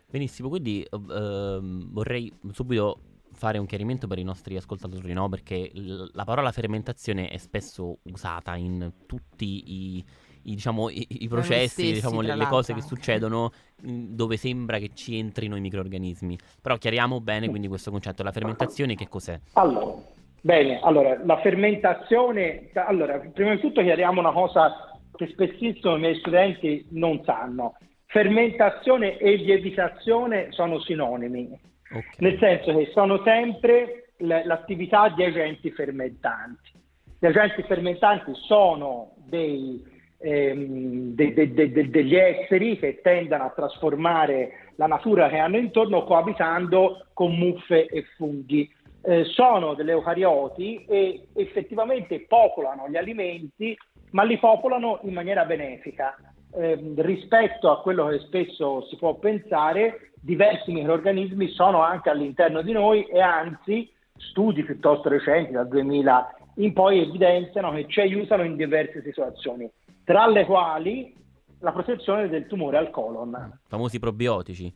Benissimo, 0.09 0.49
quindi 0.49 0.87
ehm, 0.91 1.91
vorrei 1.91 2.31
subito 2.53 2.99
fare 3.33 3.59
un 3.59 3.67
chiarimento 3.67 4.07
per 4.07 4.19
i 4.19 4.23
nostri 4.23 4.57
ascoltatori, 4.57 5.13
no? 5.15 5.29
Perché 5.29 5.71
l- 5.73 6.11
la 6.13 6.25
parola 6.25 6.53
fermentazione 6.53 7.29
è 7.29 7.39
spesso 7.39 7.99
usata 8.03 8.55
in 8.57 8.93
tutti 9.07 9.97
i, 9.97 10.05
i, 10.43 10.55
diciamo, 10.55 10.91
i, 10.91 11.07
i 11.09 11.29
processi, 11.29 11.69
stessi, 11.69 11.93
diciamo, 11.95 12.21
le, 12.21 12.37
le 12.37 12.47
cose 12.47 12.75
che 12.75 12.81
anche. 12.81 12.95
succedono 12.95 13.51
mh, 13.81 14.15
dove 14.15 14.37
sembra 14.37 14.79
che 14.79 14.91
ci 14.93 15.19
entrino 15.19 15.57
i 15.57 15.61
microrganismi. 15.61 16.39
Però 16.61 16.77
chiariamo 16.77 17.21
bene 17.23 17.49
quindi 17.49 17.69
questo 17.69 17.91
concetto. 17.91 18.23
La 18.23 18.33
fermentazione 18.33 18.95
che 18.95 19.09
cos'è? 19.09 19.41
Allora, 19.55 19.95
bene, 20.43 20.79
allora 20.83 21.19
la 21.25 21.41
fermentazione, 21.41 22.69
allora, 22.75 23.19
prima 23.19 23.55
di 23.55 23.61
tutto 23.61 23.81
chiariamo 23.81 24.21
una 24.21 24.33
cosa 24.33 24.92
che 25.15 25.27
spessissimo 25.29 25.97
i 25.97 26.01
miei 26.01 26.19
studenti 26.19 26.87
non 26.91 27.23
sanno. 27.25 27.77
Fermentazione 28.07 29.17
e 29.19 29.37
lievitazione 29.37 30.49
sono 30.51 30.81
sinonimi, 30.81 31.49
Ok. 31.95 32.21
nel 32.21 32.39
senso 32.39 32.77
che 32.77 32.91
sono 32.93 33.23
sempre 33.23 34.13
l'attività 34.19 35.09
di 35.09 35.25
agenti 35.25 35.71
fermentanti. 35.71 36.71
Gli 37.19 37.27
agenti 37.27 37.63
fermentanti 37.63 38.33
sono 38.35 39.15
dei, 39.17 39.83
ehm, 40.19 41.15
de, 41.15 41.33
de, 41.33 41.53
de, 41.53 41.91
degli 41.91 42.15
esseri 42.15 42.79
che 42.79 43.01
tendono 43.01 43.45
a 43.45 43.53
trasformare 43.55 44.73
la 44.77 44.87
natura 44.87 45.29
che 45.29 45.39
hanno 45.39 45.57
intorno 45.57 46.05
coabitando 46.05 47.07
con 47.13 47.35
muffe 47.37 47.87
e 47.87 48.05
funghi. 48.17 48.71
Eh, 49.05 49.25
sono 49.25 49.75
delle 49.75 49.93
eucarioti 49.93 50.85
e 50.89 51.27
effettivamente 51.35 52.21
popolano 52.29 52.89
gli 52.89 52.97
alimenti, 52.97 53.77
ma 54.13 54.23
li 54.23 54.39
popolano 54.39 55.01
in 55.03 55.13
maniera 55.13 55.45
benefica. 55.45 56.17
Eh, 56.55 56.95
rispetto 56.97 57.71
a 57.71 57.81
quello 57.81 58.07
che 58.07 58.21
spesso 58.21 58.87
si 58.87 58.97
può 58.97 59.15
pensare, 59.15 60.13
diversi 60.21 60.73
microorganismi 60.73 61.49
sono 61.49 61.83
anche 61.83 62.11
all'interno 62.11 62.63
di 62.63 62.73
noi 62.73 63.05
e 63.05 63.21
anzi 63.21 63.91
studi 64.17 64.63
piuttosto 64.63 65.09
recenti, 65.09 65.53
dal 65.53 65.69
2000 65.69 66.37
in 66.57 66.73
poi, 66.73 67.01
evidenziano 67.01 67.73
che 67.73 67.87
ci 67.89 68.01
aiutano 68.01 68.45
in 68.45 68.57
diverse 68.57 69.03
situazioni, 69.03 69.71
tra 70.05 70.27
le 70.27 70.45
quali 70.45 71.15
la 71.61 71.73
protezione 71.73 72.29
del 72.29 72.47
tumore 72.47 72.77
al 72.77 72.91
colon. 72.91 73.61
Famosi 73.69 73.99
probiotici. 73.99 74.75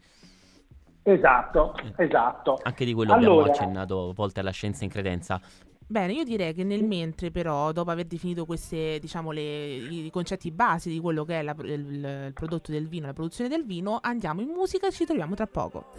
Esatto, 1.03 1.75
eh. 1.97 2.05
esatto. 2.05 2.59
Anche 2.63 2.85
di 2.85 2.95
quello 2.95 3.13
allora, 3.13 3.43
abbiamo 3.43 3.53
accennato 3.53 4.13
volte 4.15 4.41
alla 4.41 4.51
scienza 4.51 4.85
in 4.85 4.91
credenza. 4.91 5.41
Bene, 5.89 6.15
io 6.15 6.25
direi 6.25 6.53
che 6.53 6.65
nel 6.65 6.83
mentre 6.83 7.31
però, 7.31 7.71
dopo 7.71 7.93
aver 7.93 8.07
definito 8.07 8.45
questi, 8.45 8.99
diciamo, 9.01 9.31
le, 9.31 9.77
i 9.77 10.11
concetti 10.11 10.51
basi 10.51 10.91
di 10.91 10.99
quello 10.99 11.25
che 11.25 11.39
è 11.39 11.43
la, 11.43 11.55
il, 11.61 11.71
il, 11.71 12.31
prodotto 12.35 12.73
del 12.73 12.89
vino, 12.89 13.07
la 13.07 13.13
produzione 13.13 13.49
del 13.49 13.65
vino, 13.65 14.01
andiamo 14.03 14.41
in 14.41 14.49
musica 14.49 14.89
e 14.89 14.91
ci 14.91 15.05
troviamo 15.05 15.37
tra 15.37 15.47
poco. 15.47 15.93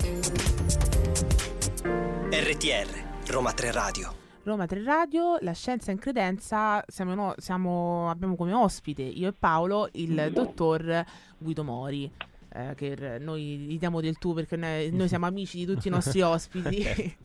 RTR, 2.29 3.29
Roma 3.31 3.53
3 3.53 3.71
Radio. 3.71 4.13
Roma 4.43 4.65
3 4.65 4.83
Radio, 4.83 5.37
la 5.39 5.53
scienza 5.53 5.91
in 5.91 5.99
credenza, 5.99 6.83
siamo, 6.87 7.15
no, 7.15 7.33
siamo, 7.37 8.09
abbiamo 8.09 8.35
come 8.35 8.51
ospite 8.51 9.03
io 9.03 9.29
e 9.29 9.33
Paolo 9.33 9.87
il 9.93 10.31
dottor 10.33 11.05
Guido 11.37 11.63
Mori 11.63 12.11
eh, 12.57 12.73
che 12.73 13.19
noi 13.19 13.41
gli 13.43 13.77
diamo 13.77 14.01
del 14.01 14.17
tu 14.17 14.33
perché 14.33 14.55
noi, 14.55 14.89
noi 14.91 15.07
siamo 15.07 15.27
amici 15.27 15.57
di 15.59 15.65
tutti 15.65 15.87
i 15.89 15.91
nostri 15.91 16.21
ospiti. 16.23 17.15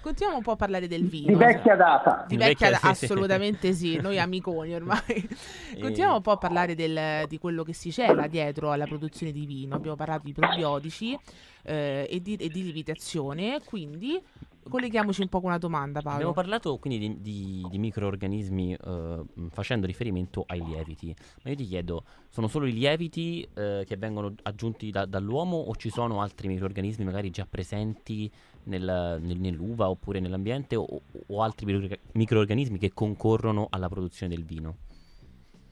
Continuiamo 0.00 0.38
un 0.38 0.42
po' 0.42 0.52
a 0.52 0.56
parlare 0.56 0.88
del 0.88 1.06
vino. 1.06 1.28
Di 1.28 1.34
vecchia 1.34 1.76
data. 1.76 2.24
Di 2.26 2.36
vecchia 2.36 2.70
data, 2.70 2.88
assolutamente 2.88 3.72
sì, 3.72 4.00
noi 4.00 4.18
amiconi 4.18 4.74
ormai. 4.74 5.28
Continuiamo 5.80 6.16
un 6.16 6.22
po' 6.22 6.32
a 6.32 6.38
parlare 6.38 6.74
del, 6.74 7.26
di 7.28 7.38
quello 7.38 7.62
che 7.62 7.72
si 7.72 7.92
cela 7.92 8.26
dietro 8.26 8.72
alla 8.72 8.86
produzione 8.86 9.30
di 9.30 9.46
vino. 9.46 9.76
Abbiamo 9.76 9.96
parlato 9.96 10.22
di 10.24 10.32
probiotici 10.32 11.16
eh, 11.62 12.08
e, 12.10 12.20
di, 12.20 12.34
e 12.34 12.48
di 12.48 12.64
lievitazione, 12.64 13.60
quindi 13.64 14.20
colleghiamoci 14.68 15.22
un 15.22 15.28
po' 15.28 15.40
con 15.40 15.50
una 15.50 15.58
domanda, 15.58 16.00
Paolo. 16.00 16.16
Abbiamo 16.16 16.32
parlato 16.32 16.76
quindi 16.78 16.98
di, 16.98 17.20
di, 17.20 17.66
di 17.70 17.78
microorganismi 17.78 18.74
eh, 18.74 19.22
facendo 19.50 19.86
riferimento 19.86 20.44
ai 20.46 20.62
lieviti, 20.64 21.14
ma 21.42 21.50
io 21.50 21.56
ti 21.56 21.66
chiedo, 21.66 22.04
sono 22.28 22.48
solo 22.48 22.66
i 22.66 22.72
lieviti 22.72 23.46
eh, 23.54 23.84
che 23.86 23.96
vengono 23.96 24.34
aggiunti 24.42 24.90
da, 24.90 25.06
dall'uomo 25.06 25.56
o 25.56 25.74
ci 25.76 25.90
sono 25.90 26.20
altri 26.20 26.48
microorganismi 26.48 27.04
magari 27.04 27.30
già 27.30 27.46
presenti 27.48 28.30
nel, 28.64 29.18
nel, 29.20 29.38
nell'uva 29.38 29.88
oppure 29.88 30.20
nell'ambiente 30.20 30.76
o, 30.76 30.86
o 31.26 31.42
altri 31.42 31.96
microorganismi 32.12 32.78
che 32.78 32.92
concorrono 32.92 33.68
alla 33.70 33.88
produzione 33.88 34.34
del 34.34 34.44
vino? 34.44 34.76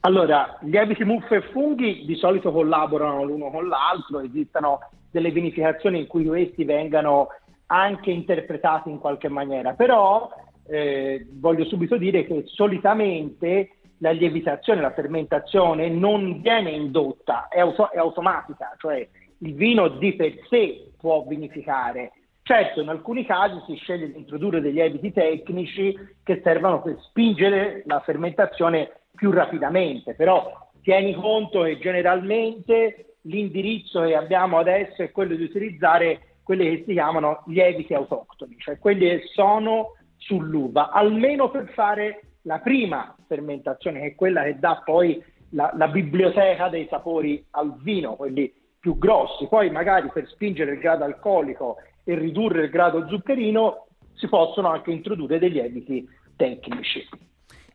Allora, 0.00 0.56
lieviti, 0.62 1.04
muffe 1.04 1.36
e 1.36 1.42
funghi 1.50 2.04
di 2.06 2.14
solito 2.16 2.52
collaborano 2.52 3.24
l'uno 3.24 3.50
con 3.50 3.66
l'altro, 3.68 4.20
esistono 4.20 4.78
delle 5.10 5.30
vinificazioni 5.30 5.98
in 5.98 6.06
cui 6.06 6.24
questi 6.24 6.64
vengano 6.64 7.28
anche 7.68 8.10
interpretati 8.10 8.90
in 8.90 8.98
qualche 8.98 9.28
maniera, 9.28 9.74
però 9.74 10.30
eh, 10.66 11.26
voglio 11.32 11.64
subito 11.64 11.96
dire 11.96 12.24
che 12.26 12.44
solitamente 12.46 13.70
la 13.98 14.10
lievitazione, 14.10 14.80
la 14.80 14.92
fermentazione 14.92 15.88
non 15.88 16.40
viene 16.40 16.70
indotta, 16.70 17.48
è, 17.48 17.60
auto- 17.60 17.90
è 17.90 17.98
automatica, 17.98 18.74
cioè 18.78 19.06
il 19.38 19.54
vino 19.54 19.88
di 19.88 20.14
per 20.14 20.34
sé 20.48 20.92
può 20.96 21.24
vinificare. 21.26 22.12
Certo, 22.42 22.80
in 22.80 22.88
alcuni 22.88 23.26
casi 23.26 23.60
si 23.66 23.74
sceglie 23.74 24.10
di 24.10 24.18
introdurre 24.18 24.60
degli 24.60 24.74
lieviti 24.74 25.12
tecnici 25.12 25.94
che 26.22 26.40
servono 26.42 26.80
per 26.80 26.96
spingere 27.00 27.82
la 27.86 28.00
fermentazione 28.00 28.90
più 29.14 29.30
rapidamente, 29.30 30.14
però 30.14 30.70
tieni 30.82 31.14
conto 31.14 31.62
che 31.62 31.78
generalmente 31.78 33.16
l'indirizzo 33.22 34.02
che 34.02 34.14
abbiamo 34.14 34.58
adesso 34.58 35.02
è 35.02 35.10
quello 35.10 35.34
di 35.34 35.42
utilizzare 35.42 36.27
quelli 36.48 36.78
che 36.78 36.84
si 36.86 36.92
chiamano 36.94 37.42
lieviti 37.48 37.92
autoctoni, 37.92 38.56
cioè 38.56 38.78
quelli 38.78 39.06
che 39.06 39.24
sono 39.34 39.96
sull'uva, 40.16 40.88
almeno 40.92 41.50
per 41.50 41.68
fare 41.74 42.22
la 42.42 42.58
prima 42.60 43.14
fermentazione, 43.26 44.00
che 44.00 44.06
è 44.06 44.14
quella 44.14 44.44
che 44.44 44.58
dà 44.58 44.80
poi 44.82 45.22
la, 45.50 45.70
la 45.76 45.88
biblioteca 45.88 46.70
dei 46.70 46.86
sapori 46.88 47.44
al 47.50 47.76
vino, 47.82 48.16
quelli 48.16 48.50
più 48.80 48.96
grossi. 48.96 49.46
Poi 49.46 49.70
magari 49.70 50.08
per 50.10 50.26
spingere 50.26 50.72
il 50.72 50.78
grado 50.78 51.04
alcolico 51.04 51.76
e 52.02 52.14
ridurre 52.14 52.64
il 52.64 52.70
grado 52.70 53.06
zuccherino 53.06 53.88
si 54.14 54.26
possono 54.26 54.68
anche 54.68 54.90
introdurre 54.90 55.38
dei 55.38 55.50
lieviti 55.50 56.08
tecnici. 56.34 57.06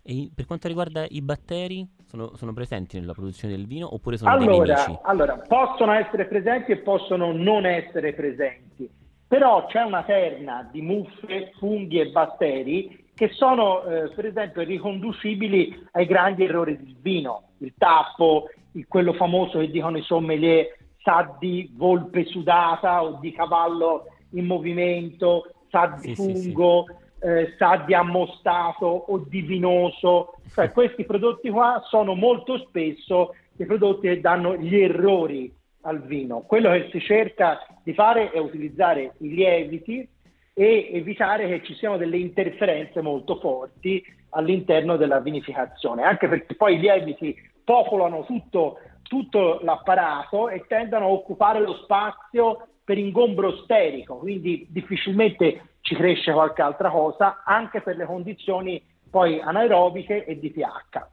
E 0.06 0.30
per 0.36 0.46
quanto 0.46 0.68
riguarda 0.68 1.06
i 1.08 1.22
batteri, 1.22 1.88
sono, 2.04 2.36
sono, 2.36 2.52
presenti 2.52 3.00
nella 3.00 3.14
produzione 3.14 3.56
del 3.56 3.66
vino 3.66 3.94
oppure 3.94 4.18
sono 4.18 4.32
allora? 4.32 5.00
Allora, 5.04 5.38
possono 5.38 5.94
essere 5.94 6.26
presenti 6.26 6.74
e 6.74 6.78
possono 6.80 7.32
non 7.32 7.66
essere 7.66 8.12
presenti, 8.12 8.90
però 9.26 9.66
c'è 9.68 9.82
una 9.82 10.04
terna 10.04 10.68
di 10.70 10.82
muffe, 10.82 11.54
funghi 11.58 12.02
e 12.02 12.10
batteri 12.10 13.12
che 13.16 13.30
sono 13.30 13.82
eh, 13.86 14.10
per 14.10 14.26
esempio 14.26 14.64
riconducibili 14.64 15.88
ai 15.92 16.06
grandi 16.06 16.44
errori 16.44 16.76
del 16.76 16.98
vino, 17.00 17.52
il 17.60 17.74
tappo, 17.78 18.50
il, 18.74 18.86
quello 18.90 19.14
famoso 19.14 19.60
che 19.60 19.72
dicono 19.72 19.98
i 19.98 20.04
sommelier 20.04 20.80
sa 21.02 21.34
di 21.40 21.72
volpe 21.78 22.26
sudata 22.26 23.04
o 23.04 23.20
di 23.22 23.32
cavallo 23.32 24.08
in 24.32 24.46
movimento, 24.46 25.54
sa 25.70 25.98
di 26.02 26.10
sì, 26.10 26.16
fungo. 26.16 26.88
Sì, 26.88 26.94
sì 26.94 27.02
eh, 27.24 27.54
sa 27.58 27.78
di 27.86 27.94
ammostato 27.94 28.86
o 28.86 29.18
di 29.26 29.42
vinoso, 29.42 30.36
cioè 30.54 30.72
questi 30.74 31.06
prodotti 31.06 31.50
qua 31.50 31.82
sono 31.88 32.16
molto 32.16 32.58
spesso 32.58 33.34
i 33.58 33.66
prodotti 33.66 34.08
che 34.08 34.20
danno 34.20 34.58
gli 34.58 34.76
errori 34.76 35.52
al 35.82 36.02
vino. 36.02 36.42
Quello 36.42 36.72
che 36.72 36.90
si 36.92 37.00
cerca 37.00 37.66
di 37.84 37.94
fare 37.94 38.32
è 38.32 38.40
utilizzare 38.40 39.14
i 39.20 39.34
lieviti 39.34 40.08
e 40.54 40.90
evitare 40.94 41.48
che 41.48 41.64
ci 41.64 41.74
siano 41.76 41.98
delle 41.98 42.18
interferenze 42.18 43.02
molto 43.02 43.40
forti 43.40 44.04
all'interno 44.32 44.98
della 44.98 45.20
vinificazione, 45.20 46.04
anche 46.04 46.28
perché 46.28 46.56
poi 46.56 46.76
i 46.76 46.80
lieviti 46.80 47.36
popolano 47.64 48.26
tutto, 48.26 48.80
tutto 49.04 49.60
l'apparato 49.64 50.50
e 50.50 50.66
tendono 50.68 51.06
a 51.06 51.10
occupare 51.10 51.62
lo 51.62 51.76
spazio 51.84 52.68
per 52.84 52.98
ingombro 52.98 53.58
sterico, 53.64 54.18
quindi 54.18 54.68
difficilmente 54.70 55.78
ci 55.82 55.96
cresce 55.96 56.32
qualche 56.32 56.62
altra 56.62 56.90
cosa 56.90 57.44
anche 57.46 57.82
per 57.82 57.96
le 57.96 58.06
condizioni 58.06 58.82
poi 59.10 59.40
anaerobiche 59.40 60.26
e 60.26 60.40
di 60.40 60.52
pH. 60.52 61.08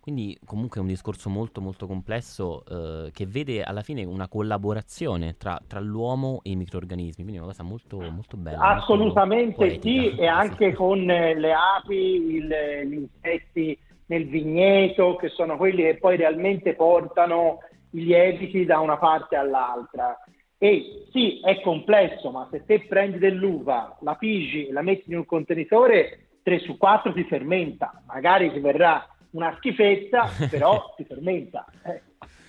Quindi 0.00 0.38
comunque 0.44 0.78
è 0.78 0.80
un 0.80 0.88
discorso 0.88 1.28
molto 1.28 1.60
molto 1.60 1.86
complesso 1.86 2.64
eh, 2.66 3.10
che 3.12 3.26
vede 3.26 3.62
alla 3.62 3.82
fine 3.82 4.04
una 4.04 4.26
collaborazione 4.26 5.36
tra, 5.36 5.60
tra, 5.66 5.80
l'uomo 5.80 6.40
e 6.42 6.52
i 6.52 6.56
microorganismi, 6.56 7.24
quindi 7.24 7.34
è 7.34 7.44
una 7.44 7.50
cosa 7.50 7.62
molto, 7.62 7.98
molto 7.98 8.38
bella. 8.38 8.58
Assolutamente 8.58 9.66
molto 9.66 9.80
sì, 9.82 10.16
e 10.16 10.26
anche 10.26 10.72
con 10.72 11.04
le 11.04 11.52
api, 11.52 11.94
il, 11.94 12.48
gli 12.86 12.94
insetti 12.94 13.78
nel 14.06 14.26
vigneto, 14.28 15.16
che 15.16 15.28
sono 15.28 15.58
quelli 15.58 15.82
che 15.82 15.98
poi 15.98 16.16
realmente 16.16 16.74
portano 16.74 17.58
i 17.90 18.04
lieviti 18.04 18.64
da 18.64 18.80
una 18.80 18.96
parte 18.96 19.36
all'altra. 19.36 20.18
E 20.58 21.06
sì, 21.12 21.40
è 21.40 21.60
complesso, 21.60 22.30
ma 22.30 22.48
se 22.50 22.64
te 22.66 22.80
prendi 22.80 23.18
dell'uva, 23.18 23.96
la 24.00 24.16
pigi 24.16 24.66
e 24.66 24.72
la 24.72 24.82
metti 24.82 25.10
in 25.10 25.18
un 25.18 25.24
contenitore, 25.24 26.30
3 26.42 26.58
su 26.58 26.76
4 26.76 27.12
si 27.14 27.24
fermenta. 27.24 28.02
Magari 28.06 28.52
ti 28.52 28.58
verrà 28.58 29.08
una 29.30 29.54
schifezza, 29.58 30.28
però 30.50 30.94
si 30.96 31.04
fermenta. 31.04 31.64
Eh. 31.84 32.02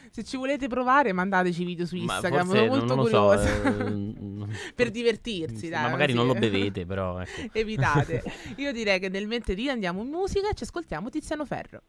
Se 0.10 0.24
ci 0.24 0.38
volete 0.38 0.68
provare, 0.68 1.14
mandateci 1.14 1.64
video 1.64 1.86
su 1.86 1.96
Instagram, 1.96 2.48
sono 2.48 2.66
molto 2.66 2.96
non 2.96 3.04
curiosa. 3.04 3.46
So, 3.46 3.68
eh, 3.68 4.74
per 4.74 4.90
divertirsi, 4.90 5.70
dai. 5.70 5.84
Ma 5.84 5.90
magari 5.90 6.14
non 6.14 6.26
lo 6.26 6.34
bevete, 6.40 6.88
però. 6.88 7.20
Ecco. 7.20 7.56
Evitate. 7.58 8.24
Io 8.56 8.72
direi 8.72 9.00
che 9.00 9.10
nel 9.10 9.28
mentre 9.28 9.54
andiamo 9.70 10.02
in 10.02 10.10
musica 10.10 10.50
e 10.50 10.56
ci 10.56 10.64
ascoltiamo 10.64 11.10
Tiziano 11.10 11.46
Ferro. 11.46 11.82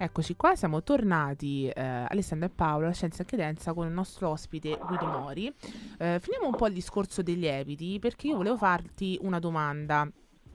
Eccoci 0.00 0.36
qua, 0.36 0.54
siamo 0.54 0.84
tornati 0.84 1.66
eh, 1.66 1.82
Alessandro 1.82 2.46
e 2.46 2.50
Paolo, 2.50 2.92
scienza 2.92 3.24
e 3.24 3.26
credenza 3.26 3.72
con 3.72 3.88
il 3.88 3.92
nostro 3.92 4.28
ospite 4.28 4.78
Guido 4.80 5.06
Mori. 5.06 5.52
Eh, 5.98 6.20
finiamo 6.20 6.46
un 6.46 6.54
po' 6.54 6.68
il 6.68 6.72
discorso 6.74 7.20
dei 7.20 7.36
lieviti 7.36 7.98
perché 7.98 8.28
io 8.28 8.36
volevo 8.36 8.56
farti 8.56 9.18
una 9.22 9.40
domanda. 9.40 10.08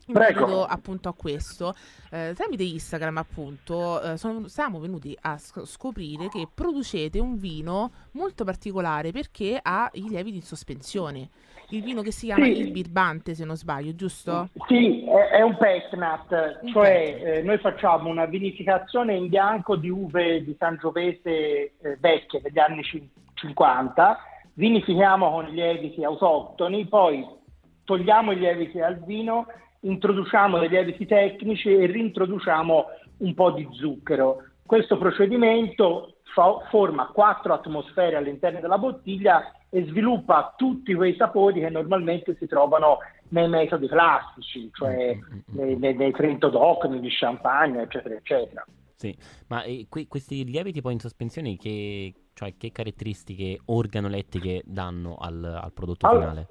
In 0.07 0.15
merito 0.17 0.63
appunto 0.65 1.09
a 1.09 1.13
questo, 1.13 1.73
eh, 2.11 2.33
tramite 2.35 2.63
Instagram 2.63 3.17
appunto 3.17 4.01
eh, 4.01 4.17
sono, 4.17 4.47
siamo 4.47 4.79
venuti 4.79 5.17
a 5.21 5.37
sc- 5.37 5.65
scoprire 5.65 6.27
che 6.29 6.47
producete 6.53 7.19
un 7.19 7.37
vino 7.37 7.91
molto 8.11 8.43
particolare 8.43 9.11
perché 9.11 9.59
ha 9.61 9.89
i 9.93 10.07
lieviti 10.07 10.37
in 10.37 10.43
sospensione. 10.43 11.29
Il 11.69 11.81
vino 11.81 12.01
che 12.01 12.11
si 12.11 12.27
chiama 12.27 12.45
sì. 12.45 12.59
il 12.59 12.71
birbante, 12.71 13.33
se 13.33 13.45
non 13.45 13.55
sbaglio, 13.55 13.95
giusto? 13.95 14.49
Sì, 14.67 15.05
è, 15.05 15.37
è 15.37 15.41
un 15.41 15.57
petnat, 15.57 16.59
un 16.61 16.71
cioè 16.71 17.21
eh, 17.23 17.41
noi 17.41 17.57
facciamo 17.57 18.09
una 18.09 18.25
vinificazione 18.25 19.15
in 19.15 19.29
bianco 19.29 19.75
di 19.75 19.89
uve 19.89 20.43
di 20.43 20.55
Sangiovese 20.59 21.29
eh, 21.81 21.97
vecchie 21.99 22.41
degli 22.41 22.59
anni 22.59 22.83
50, 23.33 24.17
vinifichiamo 24.53 25.31
con 25.31 25.45
lieviti 25.45 26.03
autoctoni, 26.03 26.85
poi 26.85 27.25
togliamo 27.85 28.33
i 28.33 28.37
lieviti 28.37 28.79
al 28.79 28.99
vino 29.03 29.47
introduciamo 29.83 30.59
dei 30.59 30.69
lieviti 30.69 31.05
tecnici 31.05 31.73
e 31.73 31.85
rintroduciamo 31.85 32.85
un 33.17 33.33
po' 33.33 33.51
di 33.51 33.67
zucchero. 33.71 34.43
Questo 34.65 34.97
procedimento 34.97 36.15
fa, 36.33 36.59
forma 36.69 37.07
quattro 37.07 37.53
atmosfere 37.53 38.15
all'interno 38.15 38.59
della 38.59 38.77
bottiglia 38.77 39.51
e 39.69 39.85
sviluppa 39.85 40.53
tutti 40.57 40.93
quei 40.93 41.15
sapori 41.15 41.59
che 41.59 41.69
normalmente 41.69 42.35
si 42.37 42.47
trovano 42.47 42.99
nei 43.29 43.49
metodi 43.49 43.87
classici, 43.87 44.69
cioè 44.73 45.15
mm, 45.15 45.19
mm, 45.19 45.37
mm, 45.37 45.57
nei, 45.57 45.77
nei, 45.77 45.95
nei 45.95 46.11
Trento 46.11 46.49
Doc, 46.49 46.85
negli 46.85 47.09
champagne, 47.09 47.81
eccetera, 47.81 48.15
eccetera. 48.15 48.65
Sì, 48.95 49.15
ma 49.47 49.63
eh, 49.63 49.87
que- 49.89 50.07
questi 50.07 50.45
lieviti 50.45 50.81
poi 50.81 50.93
in 50.93 50.99
sospensione 50.99 51.57
che, 51.57 52.13
cioè, 52.33 52.53
che 52.55 52.71
caratteristiche 52.71 53.59
organolettiche 53.65 54.61
danno 54.65 55.17
al, 55.19 55.43
al 55.43 55.73
prodotto 55.73 56.07
allora, 56.07 56.29
finale? 56.29 56.47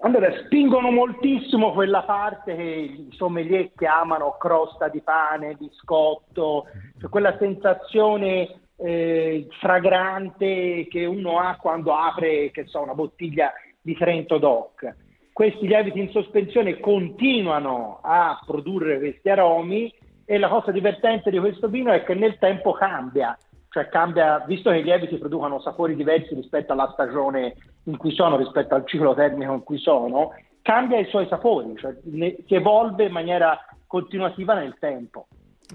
Allora, 0.00 0.32
spingono 0.44 0.92
moltissimo 0.92 1.72
quella 1.72 2.02
parte 2.02 2.54
che 2.54 2.62
i 2.62 3.08
sommelier 3.16 3.72
chiamano 3.74 4.36
crosta 4.38 4.86
di 4.88 5.00
pane, 5.00 5.56
biscotto, 5.58 6.66
cioè 7.00 7.10
quella 7.10 7.36
sensazione 7.36 8.60
eh, 8.76 9.48
fragrante 9.58 10.86
che 10.88 11.04
uno 11.04 11.40
ha 11.40 11.56
quando 11.56 11.96
apre, 11.96 12.52
che 12.52 12.66
so, 12.66 12.80
una 12.80 12.94
bottiglia 12.94 13.52
di 13.80 13.96
Trento 13.96 14.38
Doc. 14.38 14.94
Questi 15.32 15.66
lieviti 15.66 15.98
in 15.98 16.10
sospensione 16.10 16.78
continuano 16.78 17.98
a 18.00 18.40
produrre 18.46 18.98
questi 18.98 19.28
aromi 19.30 19.92
e 20.24 20.38
la 20.38 20.48
cosa 20.48 20.70
divertente 20.70 21.30
di 21.30 21.40
questo 21.40 21.66
vino 21.66 21.90
è 21.90 22.04
che 22.04 22.14
nel 22.14 22.38
tempo 22.38 22.70
cambia 22.72 23.36
cioè 23.70 23.88
cambia, 23.88 24.42
visto 24.46 24.70
che 24.70 24.78
i 24.78 24.82
lieviti 24.82 25.18
producono 25.18 25.60
sapori 25.60 25.94
diversi 25.94 26.34
rispetto 26.34 26.72
alla 26.72 26.90
stagione 26.92 27.54
in 27.88 27.96
cui 27.96 28.12
sono, 28.12 28.36
rispetto 28.36 28.74
al 28.74 28.86
ciclo 28.86 29.14
termico 29.14 29.52
in 29.52 29.62
cui 29.62 29.78
sono, 29.78 30.34
cambia 30.62 30.98
i 30.98 31.06
suoi 31.06 31.26
sapori, 31.28 31.74
cioè 31.76 31.96
ne, 32.04 32.36
si 32.46 32.54
evolve 32.54 33.06
in 33.06 33.12
maniera 33.12 33.58
continuativa 33.86 34.54
nel 34.54 34.76
tempo. 34.78 35.26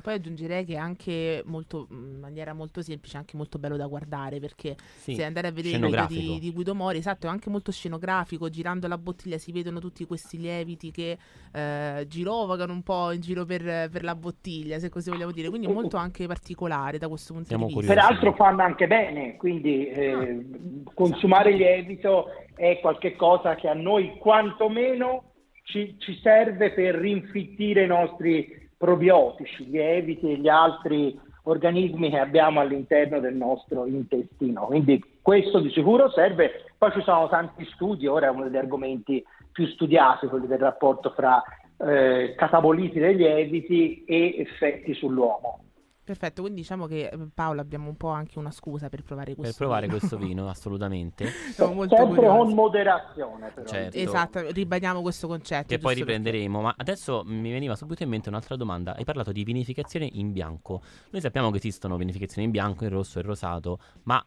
Poi 0.02 0.14
aggiungerei 0.14 0.66
che 0.66 0.74
è 0.74 0.78
anche 0.78 1.44
molto, 1.46 1.88
in 1.92 2.20
maniera 2.20 2.54
molto 2.54 2.82
semplice, 2.82 3.18
anche 3.18 3.38
molto 3.38 3.60
bello 3.60 3.78
da 3.78 3.86
guardare 3.86 4.40
perché 4.40 4.76
sì, 4.96 5.14
se 5.14 5.24
andare 5.24 5.48
a 5.48 5.52
vedere 5.52 5.78
il 5.78 5.86
video 5.86 6.06
di, 6.08 6.40
di, 6.40 6.52
Guido 6.52 6.74
Mori, 6.74 6.98
esatto, 6.98 7.28
è 7.28 7.30
anche 7.30 7.50
molto 7.50 7.72
scenografico, 7.72 8.50
girando 8.50 8.88
la 8.88 8.98
bottiglia 8.98 9.38
si 9.38 9.52
vedono 9.52 9.80
tutti 9.80 10.06
questi 10.06 10.40
lieviti 10.40 10.92
che 10.92 11.18
eh, 11.52 12.06
girovagano 12.08 12.74
un 12.74 12.82
po' 12.82 13.12
in 13.12 13.22
giro 13.22 13.46
per, 13.46 13.90
per, 13.90 14.04
la 14.04 14.16
bottiglia, 14.16 14.80
se 14.80 14.90
così 14.90 15.10
vogliamo 15.10 15.32
dire, 15.32 15.50
quindi 15.50 15.68
molto 15.68 15.98
anche 15.98 16.26
particolare 16.26 16.98
da 16.98 17.08
questo 17.08 17.34
punto 17.34 17.50
Siamo 17.50 17.68
di 17.68 17.74
vista. 17.76 17.94
Peraltro 17.94 18.34
fanno 18.34 18.64
anche 18.64 18.88
bene, 18.88 19.36
quindi 19.38 19.88
eh, 19.88 20.12
ah. 20.12 20.92
consumare 20.94 21.52
lievito 21.52 22.28
è 22.56 22.80
qualcosa 22.80 23.56
che 23.56 23.68
a 23.68 23.74
noi 23.74 24.18
quantomeno 24.18 25.32
ci, 25.64 25.96
ci 26.00 26.20
serve 26.22 26.72
per 26.72 26.96
rinfittire 26.96 27.84
i 27.84 27.88
nostri 27.88 28.63
probiotici, 28.84 29.70
lieviti 29.70 30.30
e 30.30 30.36
gli 30.36 30.50
altri 30.50 31.18
organismi 31.44 32.10
che 32.10 32.20
abbiamo 32.20 32.60
all'interno 32.60 33.22
del 33.22 33.34
nostro 33.34 33.86
intestino. 33.86 34.66
Quindi 34.66 35.02
questo 35.22 35.60
di 35.60 35.70
sicuro 35.70 36.10
serve. 36.10 36.66
Poi 36.78 36.92
ci 36.92 37.02
sono 37.04 37.30
tanti 37.30 37.64
studi, 37.76 38.08
ora 38.08 38.28
è 38.28 38.30
uno 38.30 38.44
degli 38.44 38.58
argomenti 38.58 39.24
più 39.54 39.68
studiati, 39.68 40.28
quelli 40.28 40.48
del 40.48 40.60
rapporto 40.60 41.12
fra 41.12 41.42
eh, 41.78 42.34
cataboliti 42.36 43.00
dei 43.00 43.16
lieviti 43.16 44.04
e 44.04 44.36
effetti 44.40 44.94
sull'uomo. 44.94 45.60
Perfetto, 46.04 46.42
quindi 46.42 46.62
diciamo 46.62 46.86
che 46.86 47.08
eh, 47.08 47.18
Paolo 47.34 47.62
abbiamo 47.62 47.88
un 47.88 47.96
po' 47.96 48.10
anche 48.10 48.38
una 48.38 48.52
scusa 48.52 48.90
per 48.90 49.04
provare 49.04 49.36
questo 49.36 49.56
per 49.56 49.56
provare 49.56 49.88
vino. 49.88 49.98
questo 49.98 50.18
vino, 50.18 50.48
assolutamente. 50.50 51.28
Siamo 51.28 51.74
molto 51.74 51.96
Sempre 51.96 52.16
curiosi. 52.16 52.38
con 52.38 52.54
moderazione, 52.54 53.52
però. 53.52 53.68
Certo. 53.68 53.98
Esatto, 53.98 54.52
ribadiamo 54.52 55.02
questo 55.02 55.28
concetto. 55.28 55.68
Che 55.68 55.80
poi 55.80 55.96
riprenderemo, 55.96 56.62
ma 56.62 56.74
adesso 56.76 57.24
mi 57.26 57.52
veniva 57.52 57.76
subito 57.76 58.04
in 58.04 58.10
mente 58.10 58.28
un'altra 58.28 58.58
domanda. 58.58 58.96
Hai 58.96 59.06
parlato 59.06 59.32
di 59.32 59.44
vinificazione 59.46 60.10
in 60.12 60.34
bianco. 60.34 60.82
Noi 61.12 61.22
sappiamo 61.22 61.52
che 61.52 61.58
esistono 61.58 61.96
vinificazioni 61.96 62.48
in 62.48 62.52
bianco, 62.52 62.84
in 62.84 62.90
rosso 62.90 63.20
e 63.20 63.22
rosato, 63.22 63.80
ma 64.04 64.22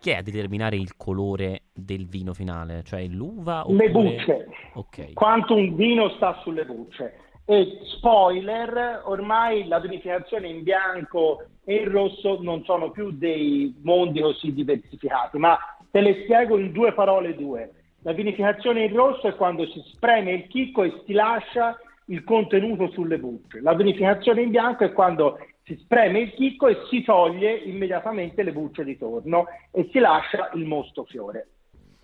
chi 0.00 0.10
è 0.10 0.16
a 0.16 0.22
determinare 0.22 0.76
il 0.76 0.96
colore 0.96 1.64
del 1.72 2.08
vino 2.08 2.34
finale? 2.34 2.82
Cioè 2.82 3.06
l'uva? 3.06 3.60
Oppure... 3.60 3.86
Le 3.86 3.90
bucce. 3.92 4.46
Ok. 4.72 5.12
Quanto 5.12 5.54
un 5.54 5.76
vino 5.76 6.08
sta 6.16 6.40
sulle 6.42 6.64
bucce 6.64 7.28
e 7.50 7.80
spoiler, 7.96 9.02
ormai 9.06 9.66
la 9.66 9.80
vinificazione 9.80 10.46
in 10.46 10.62
bianco 10.62 11.46
e 11.64 11.82
in 11.82 11.90
rosso 11.90 12.38
non 12.40 12.62
sono 12.62 12.92
più 12.92 13.10
dei 13.10 13.74
mondi 13.82 14.20
così 14.20 14.54
diversificati, 14.54 15.36
ma 15.36 15.58
te 15.90 16.00
le 16.00 16.22
spiego 16.22 16.56
in 16.58 16.70
due 16.70 16.92
parole 16.92 17.34
due. 17.34 17.72
La 18.02 18.12
vinificazione 18.12 18.84
in 18.84 18.94
rosso 18.94 19.26
è 19.26 19.34
quando 19.34 19.66
si 19.66 19.82
spreme 19.92 20.30
il 20.30 20.46
chicco 20.46 20.84
e 20.84 21.02
si 21.04 21.12
lascia 21.12 21.76
il 22.06 22.22
contenuto 22.22 22.88
sulle 22.90 23.18
bucce. 23.18 23.60
La 23.60 23.74
vinificazione 23.74 24.42
in 24.42 24.50
bianco 24.50 24.84
è 24.84 24.92
quando 24.92 25.36
si 25.64 25.76
spreme 25.82 26.20
il 26.20 26.32
chicco 26.34 26.68
e 26.68 26.76
si 26.88 27.02
toglie 27.02 27.52
immediatamente 27.52 28.44
le 28.44 28.52
bucce 28.52 28.84
di 28.84 28.96
torno 28.96 29.46
e 29.72 29.88
si 29.90 29.98
lascia 29.98 30.50
il 30.54 30.66
mosto 30.66 31.02
fiore. 31.02 31.48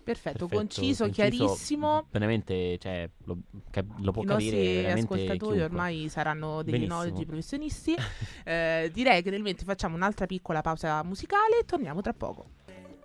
Perfetto, 0.07 0.47
Perfetto 0.47 0.47
conciso, 0.47 1.03
conciso, 1.03 1.09
chiarissimo. 1.09 2.07
Veramente, 2.11 2.77
cioè, 2.77 3.09
lo, 3.25 3.39
lo 3.97 4.11
può 4.13 4.23
I 4.23 4.25
capire 4.25 4.83
nostri 4.83 5.01
ascoltatori 5.01 5.37
chiunque. 5.37 5.63
ormai 5.63 6.07
saranno 6.07 6.63
degli 6.63 6.83
enologi 6.83 7.25
professionisti. 7.25 7.93
eh, 8.45 8.89
direi 8.93 9.21
che 9.21 9.31
nel 9.31 9.41
mentre 9.41 9.65
facciamo 9.65 9.97
un'altra 9.97 10.25
piccola 10.25 10.61
pausa 10.61 11.03
musicale 11.03 11.59
e 11.59 11.65
torniamo 11.65 11.99
tra 11.99 12.13
poco. 12.13 12.51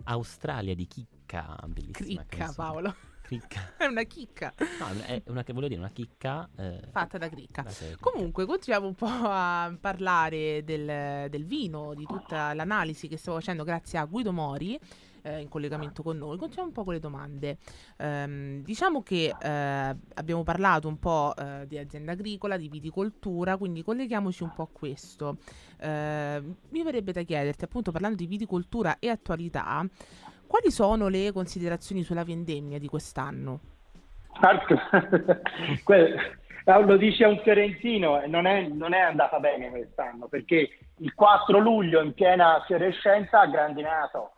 Australia 0.04 0.76
di 0.76 0.86
chicca, 0.86 1.58
bellissima 1.66 2.24
Cricca, 2.24 2.36
canzone. 2.36 2.54
Paolo. 2.54 2.94
Cricca. 3.22 3.74
è 3.78 3.86
una 3.86 4.02
chicca. 4.04 4.54
No, 4.78 5.02
è 5.04 5.22
una 5.26 5.42
che 5.42 5.52
volevo 5.52 5.70
dire, 5.74 5.80
una 5.80 5.90
chicca 5.90 6.48
eh, 6.56 6.82
fatta 6.92 7.18
da 7.18 7.28
cricca. 7.28 7.64
Comunque, 7.98 8.46
continuiamo 8.46 8.86
un 8.86 8.94
po' 8.94 9.08
a 9.08 9.76
parlare 9.80 10.62
del, 10.62 11.28
del 11.28 11.44
vino, 11.46 11.94
di 11.94 12.06
tutta 12.06 12.54
l'analisi 12.54 13.08
che 13.08 13.16
stavo 13.16 13.38
facendo 13.38 13.64
grazie 13.64 13.98
a 13.98 14.04
Guido 14.04 14.32
Mori 14.32 14.78
eh, 15.22 15.40
in 15.40 15.48
collegamento 15.48 16.02
con 16.02 16.18
noi. 16.18 16.36
Continuiamo 16.36 16.68
un 16.68 16.74
po' 16.74 16.84
con 16.84 16.94
le 16.94 17.00
domande. 17.00 17.58
Um, 17.98 18.62
diciamo 18.62 19.02
che 19.02 19.34
eh, 19.40 19.96
abbiamo 20.14 20.42
parlato 20.42 20.88
un 20.88 20.98
po' 20.98 21.34
eh, 21.36 21.66
di 21.66 21.78
azienda 21.78 22.12
agricola, 22.12 22.56
di 22.56 22.68
viticoltura, 22.68 23.56
quindi 23.56 23.82
colleghiamoci 23.82 24.42
un 24.42 24.52
po' 24.54 24.62
a 24.62 24.68
questo. 24.70 25.38
Ehm, 25.80 26.56
mi 26.70 26.82
verrebbe 26.82 27.12
da 27.12 27.22
chiederti, 27.22 27.64
appunto, 27.64 27.90
parlando 27.90 28.16
di 28.16 28.26
viticoltura 28.26 28.98
e 28.98 29.08
attualità, 29.08 29.84
quali 30.46 30.70
sono 30.70 31.08
le 31.08 31.32
considerazioni 31.32 32.02
sulla 32.02 32.24
vendemmia 32.24 32.78
di 32.78 32.88
quest'anno? 32.88 33.60
lo 36.84 36.96
dice 36.96 37.24
un 37.24 37.40
fiorentino, 37.42 38.22
non 38.26 38.46
è, 38.46 38.68
non 38.68 38.94
è 38.94 39.00
andata 39.00 39.40
bene 39.40 39.70
quest'anno 39.70 40.28
perché 40.28 40.78
il 40.98 41.14
4 41.14 41.58
luglio 41.58 42.00
in 42.02 42.14
piena 42.14 42.62
fiorescenza 42.66 43.40
ha 43.40 43.46
grandinato 43.46 44.32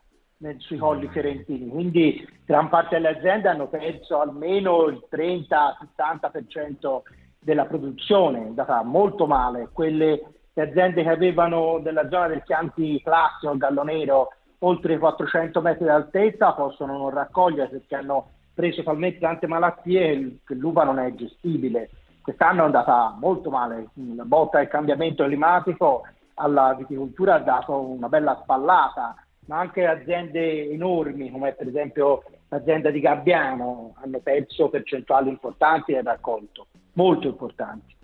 nel, 0.44 0.60
sui 0.60 0.76
colli 0.76 1.08
fiorentini, 1.08 1.68
quindi 1.68 2.28
gran 2.44 2.68
parte 2.68 2.96
delle 2.96 3.16
aziende 3.16 3.48
hanno 3.48 3.68
perso 3.68 4.20
almeno 4.20 4.84
il 4.84 5.02
30-70% 5.10 7.00
della 7.40 7.64
produzione, 7.64 8.42
è 8.42 8.46
andata 8.46 8.82
molto 8.82 9.26
male. 9.26 9.70
Quelle 9.72 10.20
aziende 10.54 11.02
che 11.02 11.08
avevano 11.08 11.78
nella 11.78 12.08
zona 12.08 12.28
del 12.28 12.42
Chianti 12.42 13.00
classico, 13.02 13.52
il 13.52 13.58
Gallo 13.58 13.82
Nero, 13.82 14.28
oltre 14.58 14.94
i 14.94 14.98
400 14.98 15.60
metri 15.60 15.86
d'altezza 15.86 16.52
possono 16.52 16.96
non 16.96 17.10
raccogliere 17.10 17.68
perché 17.68 17.96
hanno 17.96 18.28
preso 18.54 18.82
talmente 18.82 19.18
tante 19.18 19.46
malattie 19.46 20.38
che 20.44 20.54
l'uva 20.54 20.84
non 20.84 20.98
è 20.98 21.12
gestibile. 21.14 21.90
Quest'anno 22.22 22.62
è 22.62 22.64
andata 22.66 23.14
molto 23.18 23.50
male, 23.50 23.88
la 24.14 24.24
botta 24.24 24.58
del 24.58 24.68
cambiamento 24.68 25.24
climatico 25.24 26.02
alla 26.34 26.74
viticoltura 26.74 27.34
ha 27.34 27.40
dato 27.40 27.78
una 27.78 28.08
bella 28.08 28.38
spallata 28.42 29.14
ma 29.46 29.58
anche 29.58 29.86
aziende 29.86 30.70
enormi 30.70 31.30
come 31.30 31.52
per 31.52 31.68
esempio 31.68 32.22
l'azienda 32.48 32.90
di 32.90 33.00
Gabbiano 33.00 33.94
hanno 34.00 34.20
perso 34.20 34.68
percentuali 34.68 35.28
importanti 35.28 35.92
del 35.92 36.04
raccolto, 36.04 36.66
molto 36.92 37.28
importanti. 37.28 37.94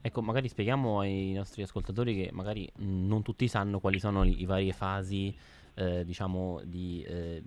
Ecco, 0.00 0.22
magari 0.22 0.48
spieghiamo 0.48 1.00
ai 1.00 1.32
nostri 1.32 1.62
ascoltatori 1.62 2.14
che 2.14 2.30
magari 2.32 2.70
non 2.76 3.22
tutti 3.22 3.48
sanno 3.48 3.80
quali 3.80 3.98
sono 3.98 4.22
le 4.22 4.46
varie 4.46 4.72
fasi 4.72 5.36
eh, 5.74 6.04
diciamo, 6.04 6.60
di, 6.64 7.04
eh, 7.06 7.42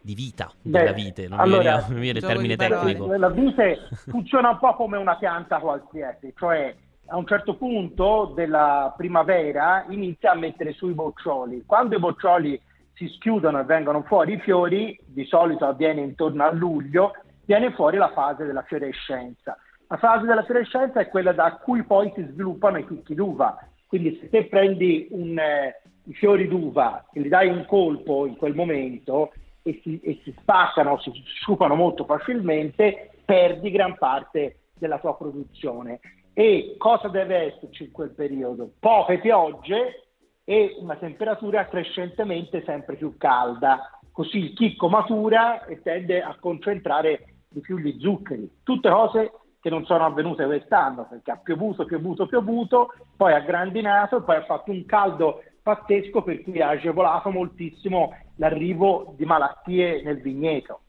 di 0.00 0.14
vita 0.14 0.50
Beh, 0.60 0.78
della 0.78 0.92
vite, 0.92 1.28
non 1.28 1.40
allora, 1.40 1.84
mi 1.90 2.00
viene, 2.00 2.18
il 2.18 2.24
termine 2.24 2.56
tecnico. 2.56 3.14
La 3.16 3.30
vite 3.30 3.88
funziona 4.08 4.50
un 4.50 4.58
po' 4.58 4.74
come 4.74 4.96
una 4.96 5.16
pianta 5.16 5.58
qualsiasi, 5.58 6.32
cioè 6.36 6.74
a 7.06 7.16
un 7.16 7.26
certo 7.26 7.54
punto 7.56 8.32
della 8.34 8.92
primavera 8.96 9.84
inizia 9.88 10.32
a 10.32 10.34
mettere 10.34 10.72
su 10.72 10.88
i 10.88 10.94
boccioli. 10.94 11.64
Quando 11.66 11.96
i 11.96 11.98
boccioli 11.98 12.60
si 12.94 13.08
schiudono 13.08 13.60
e 13.60 13.64
vengono 13.64 14.02
fuori 14.02 14.34
i 14.34 14.40
fiori, 14.40 14.98
di 15.04 15.24
solito 15.24 15.66
avviene 15.66 16.00
intorno 16.00 16.44
a 16.44 16.52
luglio, 16.52 17.12
viene 17.44 17.72
fuori 17.72 17.96
la 17.96 18.12
fase 18.12 18.44
della 18.44 18.62
fiorescenza. 18.62 19.56
La 19.88 19.96
fase 19.96 20.26
della 20.26 20.44
fiorescenza 20.44 21.00
è 21.00 21.08
quella 21.08 21.32
da 21.32 21.56
cui 21.56 21.82
poi 21.84 22.12
si 22.14 22.26
sviluppano 22.30 22.78
i 22.78 22.86
chicchi 22.86 23.14
d'uva. 23.14 23.58
Quindi 23.86 24.18
se 24.20 24.28
te 24.30 24.46
prendi 24.46 25.08
un, 25.10 25.38
eh, 25.38 25.82
i 26.04 26.14
fiori 26.14 26.48
d'uva 26.48 27.06
e 27.12 27.20
gli 27.20 27.28
dai 27.28 27.48
un 27.48 27.64
colpo 27.66 28.26
in 28.26 28.36
quel 28.36 28.54
momento 28.54 29.32
e 29.62 29.80
si, 29.82 30.00
e 30.00 30.20
si 30.24 30.34
spaccano, 30.38 30.98
si 30.98 31.12
sciupano 31.12 31.74
molto 31.74 32.04
facilmente, 32.04 33.10
perdi 33.24 33.70
gran 33.70 33.96
parte 33.96 34.56
della 34.78 34.98
tua 34.98 35.16
produzione. 35.16 36.00
E 36.32 36.74
cosa 36.78 37.08
deve 37.08 37.54
esserci 37.54 37.84
in 37.84 37.92
quel 37.92 38.10
periodo? 38.10 38.72
Poche 38.80 39.18
piogge 39.18 40.03
e 40.44 40.76
una 40.78 40.96
temperatura 40.96 41.66
crescentemente 41.66 42.62
sempre 42.64 42.96
più 42.96 43.16
calda. 43.16 43.98
Così 44.12 44.38
il 44.38 44.52
chicco 44.52 44.88
matura 44.88 45.64
e 45.64 45.80
tende 45.82 46.22
a 46.22 46.36
concentrare 46.38 47.34
di 47.48 47.60
più 47.60 47.78
gli 47.78 47.98
zuccheri. 47.98 48.60
Tutte 48.62 48.90
cose 48.90 49.32
che 49.60 49.70
non 49.70 49.86
sono 49.86 50.04
avvenute 50.04 50.44
quest'anno 50.44 51.06
perché 51.08 51.30
ha 51.30 51.38
piovuto, 51.38 51.86
piovuto, 51.86 52.26
piovuto, 52.26 52.92
poi 53.16 53.32
ha 53.32 53.40
grandinato 53.40 54.18
e 54.18 54.22
poi 54.22 54.36
ha 54.36 54.44
fatto 54.44 54.70
un 54.70 54.84
caldo 54.84 55.42
pazzesco 55.62 56.22
per 56.22 56.42
cui 56.42 56.60
ha 56.60 56.68
agevolato 56.68 57.30
moltissimo 57.30 58.14
l'arrivo 58.36 59.14
di 59.16 59.24
malattie 59.24 60.02
nel 60.02 60.20
vigneto. 60.20 60.80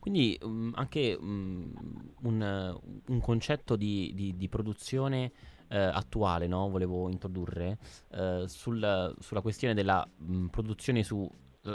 Quindi 0.00 0.36
um, 0.42 0.72
anche 0.74 1.16
um, 1.18 1.72
un, 2.22 2.78
un, 3.06 3.20
concetto 3.20 3.76
di, 3.76 4.10
di, 4.14 4.36
di 4.36 4.48
produzione 4.48 5.32
eh, 5.74 5.78
attuale, 5.78 6.46
no? 6.46 6.68
volevo 6.70 7.10
introdurre, 7.10 7.78
eh, 8.12 8.44
sul, 8.46 9.14
sulla 9.18 9.40
questione 9.40 9.74
della 9.74 10.06
mh, 10.16 10.46
produzione 10.46 11.02
su 11.02 11.28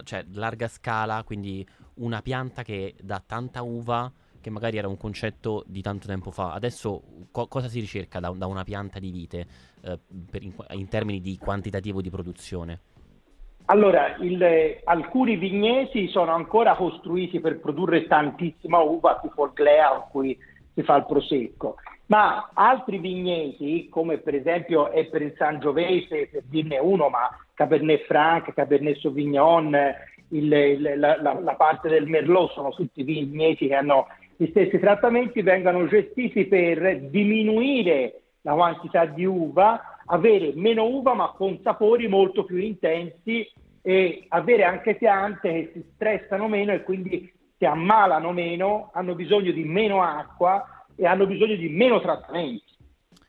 cioè, 0.04 0.24
larga 0.34 0.68
scala, 0.68 1.24
quindi 1.24 1.68
una 1.96 2.22
pianta 2.22 2.64
che 2.64 2.96
dà 3.02 3.22
tanta 3.26 3.62
uva 3.62 4.12
che 4.40 4.50
magari 4.50 4.78
era 4.78 4.88
un 4.88 4.96
concetto 4.96 5.64
di 5.68 5.82
tanto 5.82 6.08
tempo 6.08 6.32
fa. 6.32 6.54
Adesso 6.54 7.04
co- 7.32 7.48
cosa 7.48 7.68
si 7.68 7.82
ricerca 7.82 8.22
da, 8.22 8.30
da, 8.30 8.46
una 8.46 8.64
pianta 8.64 9.00
di 9.00 9.12
vite 9.12 9.46
eh, 9.82 10.00
in, 10.40 10.54
in, 10.70 10.88
termini 10.88 11.20
di 11.20 11.38
quantitativo 11.38 12.02
di 12.02 12.10
produzione? 12.10 12.80
Allora, 13.66 14.16
il, 14.22 14.80
alcuni 14.86 15.36
vigneti 15.36 16.08
sono 16.08 16.34
ancora 16.34 16.76
costruiti 16.76 17.42
per 17.42 17.60
produrre 17.60 18.08
tantissima 18.08 18.80
uva, 18.80 19.20
tipo 19.22 19.46
il 19.46 19.52
Glea 19.54 19.90
con 19.90 20.08
cui 20.10 20.38
si 20.74 20.84
fa 20.84 20.96
il 20.96 21.06
prosecco, 21.06 21.76
ma 22.10 22.50
altri 22.54 22.98
vigneti, 22.98 23.88
come 23.90 24.18
per 24.18 24.34
esempio 24.34 24.90
è 24.90 25.06
per 25.06 25.22
il 25.22 25.36
Sangiovese, 25.38 26.28
per 26.32 26.44
dirne 26.46 26.80
uno, 26.80 27.08
ma 27.10 27.30
Cabernet 27.54 28.06
Franc, 28.06 28.52
Cabernet 28.54 28.98
Sauvignon, 28.98 29.78
il, 30.30 30.52
il, 30.52 30.94
la, 30.98 31.22
la, 31.22 31.40
la, 31.40 31.54
parte 31.54 31.88
del 31.88 32.08
Merlot, 32.08 32.52
sono 32.52 32.72
tutti 32.72 33.04
vigneti 33.04 33.68
che 33.68 33.76
hanno 33.76 34.08
gli 34.36 34.48
stessi 34.48 34.80
trattamenti, 34.80 35.44
vengono 35.44 35.86
gestiti 35.88 36.46
per 36.46 37.00
diminuire 37.10 38.22
la 38.42 38.54
quantità 38.54 39.06
di 39.06 39.26
uva, 39.26 40.00
avere 40.06 40.54
meno 40.56 40.86
uva 40.86 41.14
ma 41.14 41.34
con 41.36 41.60
sapori 41.62 42.08
molto 42.08 42.44
più 42.44 42.58
intensi 42.58 43.48
e 43.84 44.26
avere 44.30 44.64
anche 44.64 44.96
piante 44.96 45.52
che 45.52 45.72
si 45.74 45.86
stressano 45.94 46.48
meno 46.48 46.72
e 46.72 46.82
quindi 46.82 47.32
si 47.56 47.66
ammalano 47.66 48.32
meno, 48.32 48.90
hanno 48.94 49.14
bisogno 49.14 49.52
di 49.52 49.64
meno 49.64 50.02
acqua 50.02 50.79
e 51.00 51.06
hanno 51.06 51.26
bisogno 51.26 51.56
di 51.56 51.70
meno 51.70 52.02
trattamenti. 52.02 52.76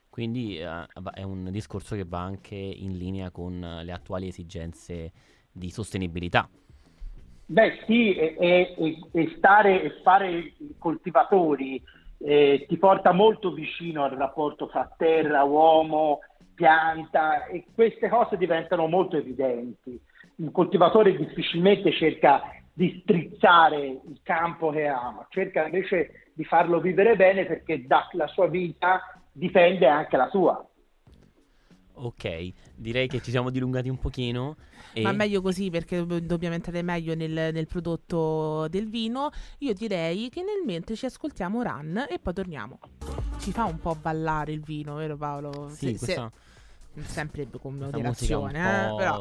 Quindi 0.08 0.58
eh, 0.58 0.86
è 1.14 1.22
un 1.22 1.48
discorso 1.52 1.94
che 1.94 2.04
va 2.04 2.18
anche 2.18 2.56
in 2.56 2.98
linea 2.98 3.30
con 3.30 3.60
le 3.60 3.92
attuali 3.92 4.26
esigenze 4.26 5.12
di 5.52 5.70
sostenibilità. 5.70 6.48
Beh 7.46 7.82
sì, 7.86 8.14
e, 8.14 8.36
e, 8.38 8.98
e 9.12 9.34
stare 9.36 9.82
e 9.82 10.00
fare 10.02 10.52
coltivatori 10.78 11.80
eh, 12.18 12.66
ti 12.68 12.76
porta 12.76 13.12
molto 13.12 13.52
vicino 13.52 14.04
al 14.04 14.10
rapporto 14.10 14.66
fra 14.66 14.92
terra, 14.96 15.44
uomo, 15.44 16.20
pianta 16.54 17.46
e 17.46 17.64
queste 17.72 18.08
cose 18.08 18.36
diventano 18.36 18.86
molto 18.88 19.16
evidenti. 19.16 19.98
Un 20.36 20.50
coltivatore 20.50 21.16
difficilmente 21.16 21.92
cerca 21.92 22.42
di 22.72 23.00
strizzare 23.02 23.86
il 23.86 24.20
campo 24.22 24.70
che 24.70 24.86
ama, 24.86 25.26
cerca 25.30 25.64
invece 25.64 26.29
di 26.40 26.46
farlo 26.46 26.80
vivere 26.80 27.16
bene 27.16 27.44
perché 27.44 27.86
dalla 27.86 28.26
sua 28.28 28.46
vita 28.46 29.20
dipende 29.30 29.86
anche 29.86 30.16
la 30.16 30.30
sua. 30.30 30.66
Ok, 31.92 32.52
direi 32.74 33.08
che 33.08 33.20
ci 33.20 33.30
siamo 33.30 33.50
dilungati 33.50 33.90
un 33.90 33.98
pochino. 33.98 34.56
E... 34.94 35.02
Ma 35.02 35.12
meglio 35.12 35.42
così 35.42 35.68
perché 35.68 36.02
dobbiamo 36.06 36.54
entrare 36.54 36.80
meglio 36.80 37.14
nel, 37.14 37.50
nel, 37.52 37.66
prodotto 37.66 38.68
del 38.68 38.88
vino. 38.88 39.28
Io 39.58 39.74
direi 39.74 40.30
che 40.30 40.40
nel 40.40 40.62
mentre 40.64 40.96
ci 40.96 41.04
ascoltiamo 41.04 41.62
Run 41.62 42.06
e 42.08 42.18
poi 42.18 42.32
torniamo. 42.32 42.78
Ci 43.38 43.52
fa 43.52 43.64
un 43.64 43.78
po' 43.78 43.94
ballare 43.96 44.52
il 44.52 44.62
vino, 44.62 44.94
vero 44.94 45.18
Paolo? 45.18 45.68
Sì, 45.68 45.98
se, 45.98 46.04
questa... 46.06 46.32
se... 46.94 47.02
sempre 47.02 47.46
con 47.60 47.74
moderazione, 47.74 48.58
eh, 48.60 48.94
però... 48.96 49.20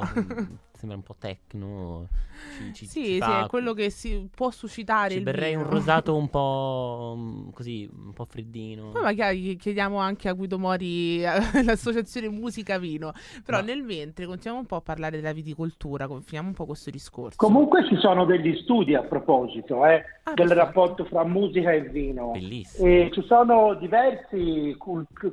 sembra 0.80 0.96
un 0.96 1.04
po' 1.04 1.16
tecno. 1.20 2.08
Ci, 2.56 2.74
ci, 2.74 2.86
sì, 2.86 3.04
ci 3.04 3.12
sì, 3.14 3.18
fa... 3.18 3.44
è 3.44 3.48
quello 3.48 3.74
che 3.74 3.90
si 3.90 4.30
può 4.34 4.50
suscitare. 4.50 5.12
Ci 5.12 5.20
berrei 5.20 5.56
un 5.56 5.70
rosato 5.70 6.16
un 6.18 6.30
po' 6.30 7.16
mm, 7.18 7.50
così, 7.50 7.90
un 7.92 8.14
po' 8.14 8.24
freddino. 8.24 8.92
Poi 8.92 9.02
magari 9.02 9.58
chiediamo 9.58 9.98
anche 9.98 10.30
a 10.30 10.34
Guido 10.34 10.58
Mori 10.58 11.20
l'associazione 11.66 12.30
Musica 12.30 12.78
Vino. 12.78 13.12
Però 13.44 13.60
no. 13.60 13.66
nel 13.66 13.84
mentre 13.84 14.26
continuiamo 14.26 14.60
un 14.60 14.66
po' 14.66 14.78
a 14.78 14.82
parlare 14.82 15.18
della 15.18 15.34
viticoltura, 15.34 16.08
confiniamo 16.08 16.48
un 16.48 16.54
po' 16.54 16.66
questo 16.66 16.90
discorso. 16.90 17.36
Comunque 17.36 17.86
ci 17.86 17.98
sono 17.98 18.24
degli 18.24 18.56
studi 18.62 18.96
a 18.96 19.02
proposito 19.02 19.86
eh, 19.86 19.96
ah, 19.96 20.34
del 20.34 20.48
perfetto. 20.48 20.54
rapporto 20.54 21.06
fra 21.06 21.26
musica 21.26 21.74
e 21.74 21.82
vino. 21.82 22.32
Bellissimo. 22.32 22.88
E 22.88 23.10
ci 23.12 23.22
sono 23.24 23.74
diversi 23.74 24.78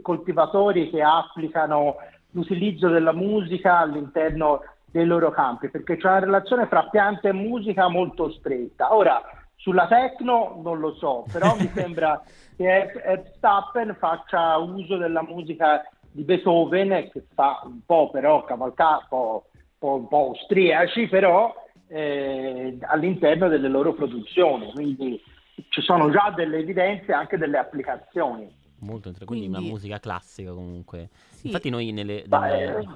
coltivatori 0.02 0.90
che 0.90 1.02
applicano 1.02 1.94
l'utilizzo 2.32 2.88
della 2.88 3.12
musica 3.12 3.78
all'interno 3.78 4.60
dei 4.90 5.04
loro 5.04 5.30
campi, 5.30 5.68
perché 5.68 5.96
c'è 5.96 6.08
una 6.08 6.18
relazione 6.20 6.66
fra 6.66 6.88
pianta 6.88 7.28
e 7.28 7.32
musica 7.32 7.88
molto 7.88 8.30
stretta. 8.30 8.94
Ora, 8.94 9.20
sulla 9.56 9.86
techno 9.88 10.60
non 10.62 10.78
lo 10.78 10.94
so, 10.94 11.24
però 11.30 11.56
mi 11.56 11.68
sembra 11.74 12.22
che 12.56 12.92
Verstappen 12.94 13.96
faccia 13.98 14.56
uso 14.58 14.96
della 14.96 15.22
musica 15.22 15.82
di 16.10 16.22
Beethoven, 16.22 17.10
che 17.10 17.24
fa 17.34 17.60
un 17.64 17.80
po' 17.84 18.10
però 18.10 18.44
cavalcare, 18.44 19.02
un 19.02 19.08
po', 19.08 19.48
un 19.78 20.08
po', 20.08 20.26
austriaci, 20.28 21.08
però 21.08 21.52
eh, 21.88 22.78
all'interno 22.80 23.48
delle 23.48 23.68
loro 23.68 23.92
produzioni. 23.92 24.72
Quindi 24.72 25.20
ci 25.68 25.82
sono 25.82 26.10
già 26.10 26.32
delle 26.34 26.58
evidenze 26.58 27.12
anche 27.12 27.36
delle 27.36 27.58
applicazioni. 27.58 28.64
Molto 28.78 29.08
interessante, 29.08 29.24
quindi, 29.24 29.48
quindi 29.48 29.64
una 29.64 29.72
musica 29.72 29.98
classica 29.98 30.52
comunque. 30.52 31.08
Sì. 31.30 31.46
Infatti 31.48 31.70
noi 31.70 31.92
nelle, 31.92 32.24
nelle, 32.26 32.86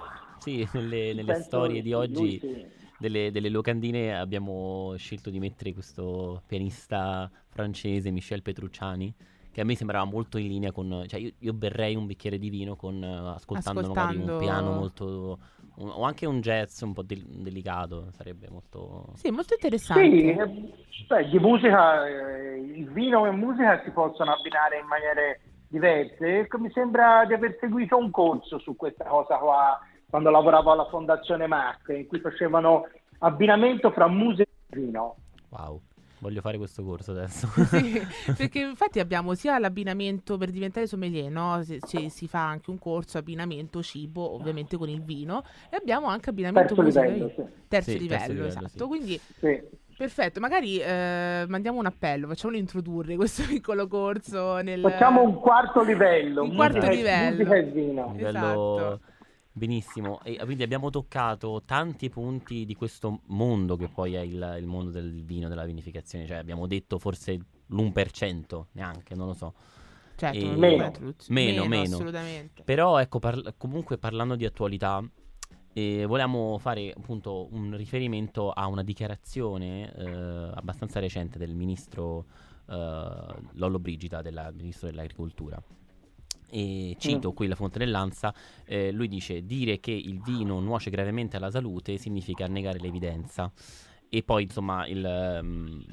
sì, 0.40 0.66
nelle, 0.74 1.12
nelle 1.14 1.34
storie 1.42 1.82
di 1.82 1.92
oggi 1.92 2.38
sì. 2.38 2.66
delle, 2.98 3.30
delle, 3.30 3.48
locandine 3.48 4.16
abbiamo 4.16 4.94
scelto 4.96 5.30
di 5.30 5.38
mettere 5.38 5.72
questo 5.72 6.42
pianista 6.46 7.30
francese 7.48 8.10
Michel 8.10 8.42
Petrucciani 8.42 9.14
che 9.52 9.60
a 9.60 9.64
me 9.64 9.74
sembrava 9.74 10.04
molto 10.04 10.38
in 10.38 10.46
linea 10.46 10.72
con 10.72 11.04
cioè 11.06 11.20
io, 11.20 11.32
io 11.38 11.52
berrei 11.52 11.96
un 11.96 12.06
bicchiere 12.06 12.38
di 12.38 12.50
vino 12.50 12.76
con 12.76 13.02
ascoltando, 13.02 13.80
ascoltando... 13.80 13.92
magari 13.92 14.16
un 14.18 14.38
piano 14.38 14.72
molto 14.72 15.38
un, 15.76 15.88
o 15.88 16.02
anche 16.04 16.26
un 16.26 16.40
jazz 16.40 16.80
un 16.82 16.92
po' 16.92 17.02
del, 17.02 17.22
delicato 17.24 18.10
sarebbe 18.12 18.48
molto 18.48 19.12
sì 19.14 19.30
molto 19.30 19.54
interessante. 19.54 20.08
sì 20.08 20.28
eh, 20.28 20.74
beh, 21.08 21.28
di 21.28 21.38
musica 21.38 22.06
eh, 22.06 22.60
il 22.60 22.90
vino 22.90 23.26
e 23.26 23.30
musica 23.30 23.82
si 23.84 23.90
possono 23.90 24.32
abbinare 24.32 24.78
in 24.78 24.86
maniere 24.86 25.40
diverse 25.66 26.48
mi 26.58 26.70
sembra 26.72 27.24
di 27.26 27.34
aver 27.34 27.56
seguito 27.60 27.96
un 27.96 28.10
corso 28.10 28.58
su 28.58 28.76
questa 28.76 29.04
cosa 29.04 29.36
qua 29.36 29.80
quando 30.10 30.30
lavoravo 30.30 30.72
alla 30.72 30.88
Fondazione 30.88 31.46
Mac, 31.46 31.88
in 31.88 32.06
cui 32.06 32.20
facevano 32.20 32.86
abbinamento 33.20 33.90
fra 33.92 34.08
musica 34.08 34.50
e 34.68 34.76
vino. 34.76 35.16
Wow. 35.50 35.80
Voglio 36.18 36.42
fare 36.42 36.58
questo 36.58 36.84
corso 36.84 37.12
adesso. 37.12 37.46
sì, 37.64 37.98
perché 38.36 38.58
infatti 38.58 39.00
abbiamo 39.00 39.32
sia 39.34 39.58
l'abbinamento 39.58 40.36
per 40.36 40.50
diventare 40.50 40.86
sommelier, 40.86 41.30
no? 41.30 41.62
Se, 41.62 41.78
se, 41.82 42.10
si 42.10 42.28
fa 42.28 42.46
anche 42.46 42.68
un 42.68 42.78
corso 42.78 43.16
abbinamento 43.16 43.82
cibo, 43.82 44.34
ovviamente 44.34 44.76
con 44.76 44.90
il 44.90 45.00
vino, 45.00 45.42
e 45.70 45.76
abbiamo 45.76 46.08
anche 46.08 46.28
abbinamento 46.28 46.74
terzo 46.74 46.82
musica. 46.82 47.04
Livello, 47.06 47.32
sì. 47.34 47.42
terzo, 47.68 47.90
sì, 47.90 47.98
livello, 47.98 48.18
terzo 48.18 48.32
livello, 48.32 48.48
esatto. 48.48 48.68
Sì. 48.68 48.86
Quindi 48.86 49.20
Perfetto, 50.00 50.40
magari 50.40 50.78
eh, 50.78 51.44
mandiamo 51.46 51.78
un 51.78 51.84
appello, 51.84 52.26
facciamolo 52.26 52.58
introdurre 52.58 53.16
questo 53.16 53.42
piccolo 53.48 53.86
corso 53.86 54.56
nel... 54.62 54.80
Facciamo 54.80 55.22
un 55.22 55.38
quarto 55.40 55.82
livello. 55.82 56.42
Un 56.42 56.54
quarto 56.54 56.88
livello. 56.88 57.36
Musica 57.36 57.54
e 57.56 57.62
vino. 57.64 58.14
Esatto 58.16 59.00
Benissimo, 59.52 60.20
e 60.22 60.38
quindi 60.44 60.62
abbiamo 60.62 60.90
toccato 60.90 61.62
tanti 61.64 62.08
punti 62.08 62.64
di 62.64 62.74
questo 62.74 63.22
mondo 63.26 63.76
che 63.76 63.88
poi 63.88 64.14
è 64.14 64.20
il, 64.20 64.56
il 64.58 64.66
mondo 64.66 64.90
del 64.90 65.24
vino, 65.24 65.48
della 65.48 65.64
vinificazione, 65.64 66.26
cioè 66.26 66.36
abbiamo 66.36 66.68
detto 66.68 66.98
forse 66.98 67.38
l'1%, 67.66 68.64
neanche, 68.72 69.14
non 69.16 69.26
lo 69.26 69.34
so. 69.34 69.54
Certo, 70.14 70.38
E- 70.38 70.56
Meno. 70.56 70.92
Meno, 71.28 71.64
meno. 71.64 71.94
Assolutamente. 71.94 72.62
Però 72.62 72.98
ecco, 72.98 73.18
parla- 73.18 73.52
comunque 73.56 73.98
parlando 73.98 74.36
di 74.36 74.44
attualità, 74.44 75.02
eh, 75.72 76.04
volevamo 76.04 76.58
fare 76.58 76.92
appunto 76.96 77.48
un 77.52 77.76
riferimento 77.76 78.50
a 78.50 78.66
una 78.66 78.82
dichiarazione 78.82 79.92
eh, 79.94 80.50
abbastanza 80.54 81.00
recente 81.00 81.38
del 81.38 81.54
ministro 81.54 82.26
eh, 82.68 83.16
Lollo 83.52 83.78
Brigida, 83.78 84.22
del 84.22 84.52
ministro 84.54 84.88
dell'agricoltura. 84.88 85.60
E 86.50 86.96
cito 86.98 87.32
qui 87.32 87.46
la 87.46 87.54
fonte 87.54 87.78
dell'Ansa, 87.78 88.34
eh, 88.64 88.90
lui 88.90 89.08
dice 89.08 89.44
dire 89.44 89.78
che 89.80 89.92
il 89.92 90.20
vino 90.20 90.58
nuoce 90.60 90.90
gravemente 90.90 91.36
alla 91.36 91.50
salute 91.50 91.96
significa 91.96 92.46
negare 92.46 92.78
l'evidenza 92.78 93.50
e 94.08 94.22
poi 94.24 94.42
insomma 94.42 94.86
il, 94.86 95.04
ehm, 95.04 95.84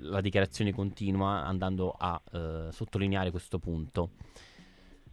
la 0.00 0.20
dichiarazione 0.20 0.72
continua 0.72 1.44
andando 1.44 1.94
a 1.96 2.20
eh, 2.32 2.68
sottolineare 2.70 3.30
questo 3.30 3.58
punto. 3.58 4.10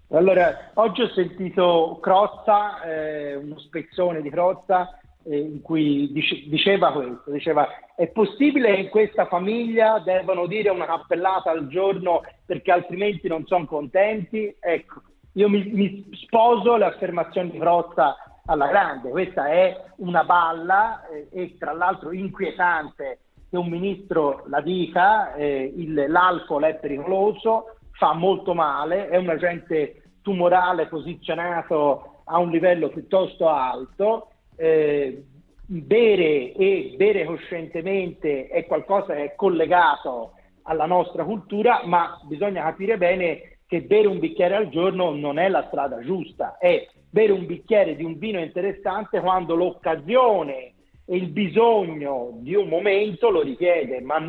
Allora, 0.09 0.71
oggi 0.75 1.01
ho 1.01 1.09
sentito 1.09 1.97
Crozza, 2.01 2.81
eh, 2.83 3.35
uno 3.35 3.59
spezzone 3.59 4.21
di 4.21 4.29
Crozza, 4.29 4.99
eh, 5.27 5.37
in 5.37 5.61
cui 5.61 6.11
dice- 6.11 6.43
diceva 6.47 6.91
questo, 6.91 7.31
diceva 7.31 7.67
è 7.95 8.07
possibile 8.07 8.73
che 8.73 8.81
in 8.81 8.89
questa 8.89 9.25
famiglia 9.25 9.99
devono 9.99 10.47
dire 10.47 10.69
una 10.69 10.85
cappellata 10.85 11.51
al 11.51 11.67
giorno 11.67 12.21
perché 12.45 12.71
altrimenti 12.71 13.27
non 13.27 13.45
sono 13.45 13.65
contenti? 13.65 14.53
Ecco, 14.59 15.01
io 15.33 15.49
mi, 15.49 15.63
mi 15.65 16.09
sposo 16.13 16.75
le 16.77 16.85
affermazioni 16.85 17.51
di 17.51 17.57
Crozza 17.57 18.17
alla 18.45 18.67
grande, 18.67 19.09
questa 19.09 19.47
è 19.47 19.75
una 19.97 20.23
balla 20.23 21.07
eh, 21.07 21.27
e 21.31 21.57
tra 21.57 21.73
l'altro 21.73 22.11
inquietante 22.11 23.19
che 23.49 23.57
un 23.57 23.67
ministro 23.67 24.43
la 24.47 24.61
dica, 24.61 25.33
eh, 25.35 25.71
il- 25.75 26.05
l'alcol 26.07 26.63
è 26.63 26.75
pericoloso, 26.75 27.77
fa 27.91 28.13
molto 28.13 28.53
male, 28.53 29.07
è 29.07 29.17
un 29.17 29.29
agente 29.29 30.01
tumorale 30.21 30.87
posizionato 30.87 32.21
a 32.25 32.39
un 32.39 32.49
livello 32.49 32.89
piuttosto 32.89 33.47
alto. 33.47 34.29
Eh, 34.55 35.23
bere 35.65 36.53
e 36.53 36.93
bere 36.95 37.25
coscientemente 37.25 38.47
è 38.47 38.65
qualcosa 38.65 39.13
che 39.13 39.23
è 39.23 39.35
collegato 39.35 40.33
alla 40.63 40.85
nostra 40.85 41.23
cultura, 41.23 41.81
ma 41.85 42.19
bisogna 42.23 42.63
capire 42.63 42.97
bene 42.97 43.57
che 43.67 43.81
bere 43.81 44.07
un 44.07 44.19
bicchiere 44.19 44.55
al 44.55 44.69
giorno 44.69 45.13
non 45.13 45.39
è 45.39 45.49
la 45.49 45.65
strada 45.67 45.99
giusta, 45.99 46.57
è 46.57 46.87
bere 47.09 47.31
un 47.31 47.45
bicchiere 47.45 47.95
di 47.95 48.03
un 48.03 48.17
vino 48.17 48.39
interessante 48.39 49.19
quando 49.19 49.55
l'occasione 49.55 50.73
e 51.05 51.15
il 51.15 51.27
bisogno 51.29 52.31
di 52.33 52.55
un 52.55 52.67
momento 52.67 53.29
lo 53.29 53.41
richiede, 53.41 54.01
ma 54.01 54.19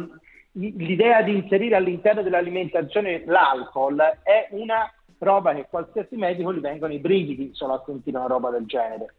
l'idea 0.53 1.23
di 1.23 1.35
inserire 1.35 1.77
all'interno 1.77 2.23
dell'alimentazione 2.23 3.23
l'alcol 3.27 3.99
è 4.23 4.49
una 4.51 4.91
roba 5.19 5.55
che 5.55 5.67
qualsiasi 5.69 6.17
medico 6.17 6.53
gli 6.53 6.61
vengono 6.61 6.93
i 6.93 6.99
brividi 6.99 7.51
solo 7.53 7.75
a 7.75 7.83
sentire 7.85 8.17
una 8.17 8.27
roba 8.27 8.51
del 8.51 8.67
genere. 8.67 9.15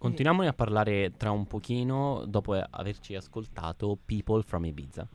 Continuiamo 0.00 0.48
a 0.48 0.54
parlare 0.54 1.12
tra 1.18 1.30
un 1.30 1.46
pochino 1.46 2.24
dopo 2.26 2.54
averci 2.54 3.14
ascoltato 3.14 3.98
People 4.02 4.42
from 4.42 4.64
Ibiza. 4.64 5.06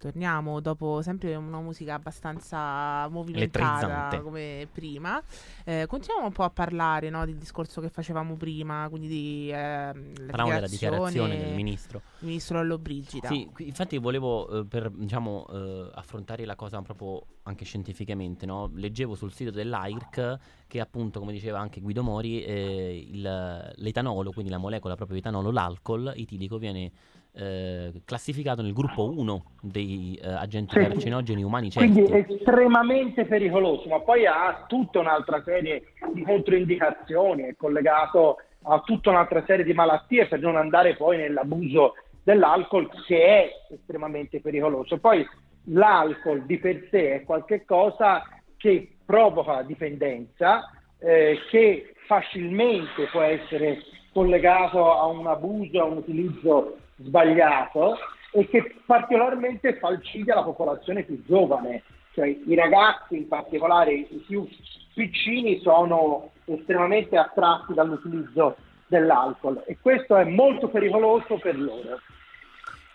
Torniamo 0.00 0.60
dopo 0.60 1.02
sempre 1.02 1.34
una 1.34 1.60
musica 1.60 1.92
abbastanza 1.92 3.06
movimentata 3.08 4.18
come 4.22 4.66
prima. 4.72 5.22
Eh, 5.62 5.84
continuiamo 5.86 6.28
un 6.28 6.32
po' 6.32 6.44
a 6.44 6.48
parlare 6.48 7.10
no, 7.10 7.26
del 7.26 7.36
discorso 7.36 7.82
che 7.82 7.90
facevamo 7.90 8.34
prima, 8.36 8.86
quindi 8.88 9.08
di 9.08 9.48
Parlavamo 9.50 10.54
della 10.54 10.66
dichiarazione 10.68 11.36
del 11.36 11.52
ministro. 11.54 12.00
del 12.18 12.28
ministro 12.28 12.56
Lollobrigida. 12.62 13.28
Sì, 13.28 13.46
infatti 13.58 13.98
volevo 13.98 14.48
eh, 14.60 14.64
per 14.64 14.90
diciamo 14.90 15.46
eh, 15.52 15.90
affrontare 15.92 16.46
la 16.46 16.56
cosa 16.56 16.80
proprio 16.80 17.22
anche 17.42 17.66
scientificamente, 17.66 18.46
no? 18.46 18.70
Leggevo 18.72 19.14
sul 19.14 19.34
sito 19.34 19.50
dell'AIRC 19.50 20.38
che 20.66 20.80
appunto, 20.80 21.18
come 21.18 21.32
diceva 21.32 21.60
anche 21.60 21.82
Guido 21.82 22.02
Mori, 22.02 22.42
eh, 22.42 23.06
il- 23.06 23.72
l'etanolo, 23.76 24.32
quindi 24.32 24.50
la 24.50 24.56
molecola 24.56 24.94
proprio 24.94 25.16
di 25.16 25.22
etanolo, 25.22 25.50
l'alcol 25.50 26.14
etilico 26.16 26.56
viene 26.56 26.90
eh, 27.32 28.02
classificato 28.04 28.62
nel 28.62 28.72
gruppo 28.72 29.12
1 29.16 29.44
dei 29.62 30.18
eh, 30.22 30.28
agenti 30.28 30.74
Sì. 30.74 30.80
carcinogeni 30.80 31.42
umani 31.42 31.70
certi. 31.70 31.92
Quindi 31.92 32.12
è 32.12 32.26
estremamente 32.28 33.24
pericoloso, 33.24 33.88
ma 33.88 34.00
poi 34.00 34.26
ha 34.26 34.64
tutta 34.66 34.98
un'altra 34.98 35.42
serie 35.44 35.82
di 36.12 36.22
controindicazioni, 36.22 37.42
è 37.44 37.54
collegato 37.56 38.38
a 38.62 38.80
tutta 38.80 39.10
un'altra 39.10 39.42
serie 39.46 39.64
di 39.64 39.72
malattie 39.72 40.26
per 40.26 40.40
non 40.40 40.56
andare 40.56 40.96
poi 40.96 41.16
nell'abuso 41.16 41.94
dell'alcol 42.22 42.90
che 43.06 43.24
è 43.24 43.50
estremamente 43.70 44.40
pericoloso. 44.40 44.98
Poi 44.98 45.26
l'alcol 45.64 46.44
di 46.44 46.58
per 46.58 46.88
sé 46.90 47.14
è 47.14 47.24
qualcosa 47.24 48.22
che 48.56 48.96
provoca 49.04 49.62
dipendenza, 49.62 50.70
eh, 50.98 51.38
che 51.48 51.94
facilmente 52.06 53.06
può 53.10 53.22
essere 53.22 53.78
collegato 54.12 54.92
a 54.92 55.06
un 55.06 55.26
abuso, 55.26 55.80
a 55.80 55.84
un 55.84 55.98
utilizzo 55.98 56.76
sbagliato 57.02 57.96
e 58.32 58.46
che 58.48 58.76
particolarmente 58.86 59.78
falcidia 59.78 60.34
la 60.34 60.44
popolazione 60.44 61.02
più 61.02 61.22
giovane, 61.26 61.82
cioè 62.14 62.26
i 62.26 62.54
ragazzi 62.54 63.16
in 63.16 63.28
particolare, 63.28 63.92
i 63.92 64.24
più 64.26 64.48
piccini 64.94 65.60
sono 65.60 66.30
estremamente 66.44 67.16
attratti 67.16 67.74
dall'utilizzo 67.74 68.56
dell'alcol 68.86 69.62
e 69.66 69.78
questo 69.80 70.16
è 70.16 70.24
molto 70.24 70.68
pericoloso 70.68 71.38
per 71.38 71.58
loro. 71.58 72.00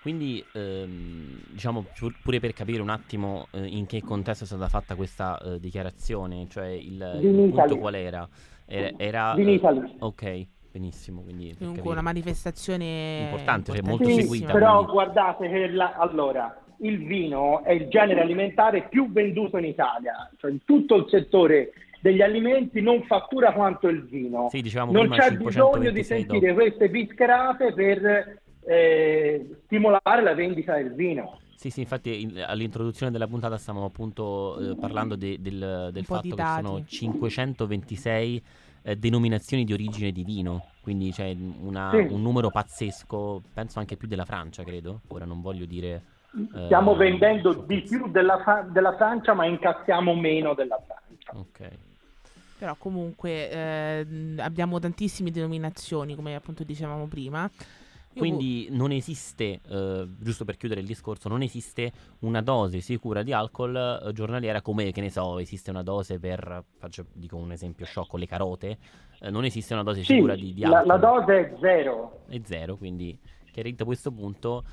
Quindi, 0.02 0.44
ehm, 0.54 1.40
diciamo, 1.50 1.84
pur- 1.98 2.16
pure 2.22 2.40
per 2.40 2.54
capire 2.54 2.80
un 2.80 2.90
attimo 2.90 3.48
eh, 3.52 3.66
in 3.66 3.88
che 3.88 4.04
contesto 4.04 4.44
è 4.44 4.48
stata 4.48 4.68
fatta 4.68 4.94
questa 4.94 5.36
eh, 5.40 5.60
dichiarazione, 5.60 6.46
cioè 6.48 6.68
il, 6.68 7.20
il 7.24 7.50
punto 7.50 7.78
qual 7.80 7.96
era? 7.96 8.30
Era, 8.68 8.92
era, 8.98 9.34
In 9.38 9.50
eh, 9.50 9.96
ok, 10.00 10.48
benissimo, 10.80 11.22
quindi 11.22 11.56
Comunque 11.58 11.92
una 11.92 12.02
manifestazione 12.02 13.22
Importante, 13.24 13.72
cioè, 13.72 13.82
molto 13.82 14.04
importantissima. 14.04 14.34
seguita. 14.50 14.52
però 14.54 14.76
quindi. 14.78 14.92
guardate 14.92 15.50
che 15.50 15.68
la- 15.70 15.94
allora 15.96 16.62
il 16.80 17.06
vino 17.06 17.64
è 17.64 17.72
il 17.72 17.88
genere 17.88 18.20
alimentare 18.22 18.88
più 18.90 19.10
venduto 19.10 19.58
in 19.58 19.64
Italia, 19.66 20.30
cioè 20.38 20.52
in 20.52 20.60
tutto 20.66 20.96
il 20.96 21.06
settore 21.10 21.72
degli 22.02 22.22
alimenti 22.22 22.82
non 22.82 23.04
fattura 23.04 23.54
quanto 23.54 23.88
il 23.88 24.04
vino. 24.04 24.50
Sì, 24.50 24.62
dicevamo 24.62 24.92
non 24.92 25.08
prima 25.08 25.16
c'è 25.16 25.30
526 25.30 25.70
bisogno 25.80 25.92
di 25.92 26.04
sentire 26.04 26.48
dopo. 26.54 26.60
queste 26.62 26.90
bischerate 26.90 27.74
per 27.74 28.40
eh, 28.68 29.48
stimolare 29.66 30.22
la 30.24 30.34
vendita 30.34 30.76
del 30.76 30.94
vino. 30.94 31.40
Sì, 31.56 31.70
sì, 31.70 31.80
infatti 31.80 32.22
in- 32.22 32.44
all'introduzione 32.46 33.12
della 33.12 33.28
puntata 33.28 33.58
stavamo 33.58 33.86
appunto 33.86 34.60
eh, 34.60 34.76
parlando 34.76 35.16
de- 35.16 35.38
del, 35.40 35.90
del 35.94 36.04
fatto 36.06 36.36
che 36.36 36.44
sono 36.44 36.74
dati. 36.80 36.86
526 36.88 38.44
eh, 38.88 38.96
denominazioni 38.96 39.64
di 39.66 39.74
origine 39.74 40.12
di 40.12 40.24
vino, 40.24 40.68
quindi 40.82 41.12
c'è 41.12 41.36
una- 41.60 41.90
Sì. 41.92 42.14
un 42.14 42.22
numero 42.22 42.52
pazzesco, 42.52 43.42
penso 43.52 43.80
anche 43.80 43.98
più 43.98 44.08
della 44.08 44.26
Francia, 44.26 44.64
credo. 44.64 45.02
Ora 45.08 45.26
non 45.26 45.42
voglio 45.42 45.66
dire... 45.66 46.04
eh, 46.54 46.66
Stiamo 46.66 46.96
vendendo 46.96 47.54
di 47.54 47.82
più 47.82 48.10
della, 48.12 48.40
Fra- 48.44 48.62
della 48.62 48.96
Francia, 48.96 49.34
ma 49.34 49.46
incassiamo 49.48 50.14
meno 50.14 50.54
della 50.54 50.80
Francia. 50.86 51.32
Ok. 51.34 51.70
Però 52.60 52.76
comunque 52.78 53.50
ehm, 53.50 54.36
abbiamo 54.40 54.80
tantissime 54.80 55.32
denominazioni, 55.32 56.14
come 56.16 56.36
appunto 56.36 56.64
dicevamo 56.64 57.06
prima. 57.08 57.50
Io 58.16 58.22
Quindi 58.22 58.68
non 58.72 58.92
esiste, 58.94 59.60
eh, 59.68 60.08
giusto 60.18 60.46
per 60.46 60.56
chiudere 60.56 60.80
il 60.80 60.88
discorso, 60.88 61.28
non 61.28 61.42
esiste 61.42 61.92
una 62.20 62.42
dose 62.42 62.80
sicura 62.80 63.24
di 63.24 63.34
alcol 63.34 63.76
eh, 63.76 64.14
giornaliera 64.14 64.62
come, 64.62 64.92
che 64.92 65.02
ne 65.02 65.10
so, 65.10 65.38
esiste 65.38 65.70
una 65.70 65.84
dose 65.84 66.18
per, 66.18 66.64
faccio, 66.78 67.08
dico 67.12 67.36
un 67.36 67.52
esempio 67.52 67.86
sciocco, 67.86 68.16
le 68.16 68.26
carote, 68.26 68.78
eh, 69.20 69.30
non 69.30 69.44
esiste 69.44 69.74
una 69.74 69.84
dose 69.84 70.04
Sì, 70.04 70.14
sicura 70.14 70.36
di, 70.38 70.54
di 70.54 70.64
la, 70.64 70.78
alcol. 70.78 70.86
la 70.86 70.98
dose 70.98 71.40
è 71.40 71.58
zero. 71.60 72.22
È 72.28 72.40
zero, 72.46 72.78
quindi 72.78 73.20
chiarito 73.52 73.84
questo 73.84 74.12
punto, 74.12 74.64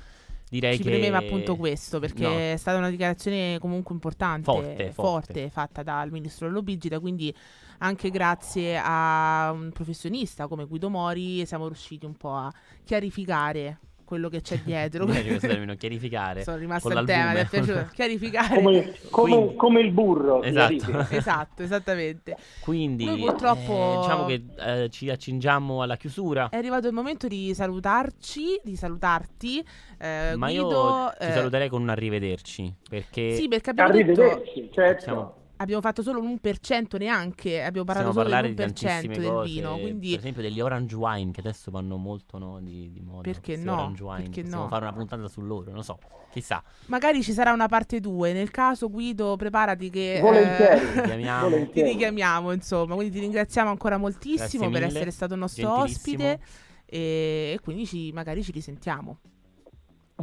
direi 0.53 0.77
ci 0.77 0.83
che... 0.83 0.89
premeva 0.89 1.17
appunto 1.17 1.55
questo 1.55 1.99
perché 1.99 2.21
No. 2.23 2.37
è 2.37 2.55
stata 2.57 2.77
una 2.77 2.91
dichiarazione 2.91 3.57
comunque 3.59 3.93
importante, 3.95 4.43
Forte, 4.43 4.91
forte. 4.91 5.49
fatta 5.49 5.81
dal 5.81 6.11
ministro 6.11 6.45
Lollobrigida, 6.47 6.99
quindi 6.99 7.33
anche 7.79 8.11
grazie 8.11 8.79
a 8.81 9.49
un 9.51 9.71
professionista 9.73 10.47
come 10.47 10.65
Guido 10.65 10.89
Mori 10.89 11.43
siamo 11.47 11.65
riusciti 11.65 12.05
un 12.05 12.15
po' 12.15 12.33
a 12.35 12.53
chiarificare 12.83 13.79
quello 14.13 14.29
che 14.29 14.41
c'è 14.41 14.59
dietro. 14.63 15.05
Mi 15.05 15.11
piace 15.11 15.27
questo 15.29 15.47
termine, 15.47 15.75
chiarificare. 15.75 16.43
Sono 16.43 16.57
rimasta 16.57 16.89
con 16.89 16.97
al 16.97 17.05
tema, 17.05 17.31
mi 17.31 17.39
è 17.39 17.47
piaciuto 17.47 17.87
chiarificare. 17.93 18.55
Come, 18.55 18.93
come- 19.09 19.55
come 19.55 19.81
il 19.81 19.91
burro. 19.91 20.41
Esatto. 20.43 21.05
esatto, 21.15 21.63
esattamente. 21.63 22.37
Quindi 22.61 23.05
Noi 23.05 23.19
purtroppo- 23.19 23.93
eh, 23.93 23.97
diciamo 24.01 24.25
che 24.25 24.43
eh, 24.83 24.89
ci 24.89 25.09
accingiamo 25.09 25.81
alla 25.81 25.97
chiusura. 25.97 26.49
È 26.49 26.57
arrivato 26.57 26.87
il 26.87 26.93
momento 26.93 27.27
di 27.27 27.53
salutarci, 27.53 28.59
di 28.63 28.75
salutarti. 28.75 29.65
eh, 29.99 30.33
Ma 30.35 30.47
Guido, 30.47 30.69
io 30.69 31.13
ti 31.19 31.25
eh, 31.25 31.31
saluterei 31.31 31.69
con 31.69 31.81
un 31.81 31.89
arrivederci, 31.89 32.73
perché 32.89 33.35
Sì, 33.35 33.47
perché 33.47 33.71
abbiamo 33.71 33.91
detto 33.91 34.21
Arrivederci, 34.21 34.69
certo. 34.71 35.01
siamo- 35.01 35.35
abbiamo 35.63 35.81
fatto 35.81 36.01
solo 36.01 36.19
l'1% 36.21 36.97
neanche, 36.97 37.63
abbiamo 37.63 37.85
parlato 37.85 38.09
Possiamo 38.09 38.11
solo 38.11 38.23
parlare 38.23 38.49
di 38.49 38.53
dell'1% 38.53 38.73
tantissime 38.73 39.17
del 39.17 39.29
cose, 39.31 39.49
vino, 39.51 39.73
per 39.73 39.81
quindi 39.81 40.15
esempio 40.15 40.41
degli 40.41 40.59
orange 40.59 40.95
wine 40.95 41.31
che 41.31 41.39
adesso 41.39 41.71
vanno 41.71 41.97
molto 41.97 42.37
no, 42.37 42.59
di, 42.61 42.91
di 42.91 43.01
moda. 43.01 43.21
Perché 43.21 43.53
questi 43.53 43.65
no? 43.65 43.73
Orange 43.73 44.03
wine. 44.03 44.21
Perché 44.23 44.41
Possiamo 44.41 44.63
no? 44.63 44.69
fare 44.69 44.85
una 44.85 44.93
puntata 44.93 45.27
su 45.27 45.41
loro, 45.41 45.71
non 45.71 45.83
so, 45.83 45.97
chissà. 46.31 46.63
magari 46.87 47.23
ci 47.23 47.33
sarà 47.33 47.51
una 47.51 47.67
parte 47.67 47.99
2, 47.99 48.33
nel 48.33 48.51
caso 48.51 48.89
Guido 48.89 49.35
preparati 49.35 49.89
che... 49.89 50.19
Volentieri. 50.21 50.99
eh, 50.99 51.01
Chiamiamo. 51.03 51.45
ti 51.47 51.51
Volentieri. 51.51 51.89
richiamiamo, 51.89 52.51
insomma, 52.51 52.95
quindi 52.95 53.13
ti 53.13 53.19
ringraziamo 53.21 53.69
ancora 53.69 53.97
moltissimo 53.97 54.37
Grazie 54.37 54.59
per 54.69 54.81
mille, 54.81 54.87
essere 54.87 55.11
stato 55.11 55.35
nostro 55.35 55.79
ospite 55.81 56.39
e, 56.85 57.53
e 57.55 57.59
quindi 57.61 57.85
ci- 57.85 58.11
magari 58.13 58.43
ci 58.43 58.51
risentiamo. 58.51 59.19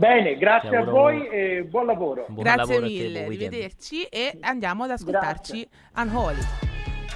Bene, 0.00 0.38
grazie 0.38 0.78
a 0.78 0.82
voi 0.82 1.28
e 1.28 1.62
buon 1.64 1.84
lavoro. 1.84 2.24
Buon 2.30 2.42
Grazie 2.42 2.72
lavoro 2.72 2.86
mille, 2.86 3.24
arrivederci 3.26 4.04
e 4.04 4.38
andiamo 4.40 4.84
ad 4.84 4.92
ascoltarci 4.92 5.68
Unholy. 5.96 6.40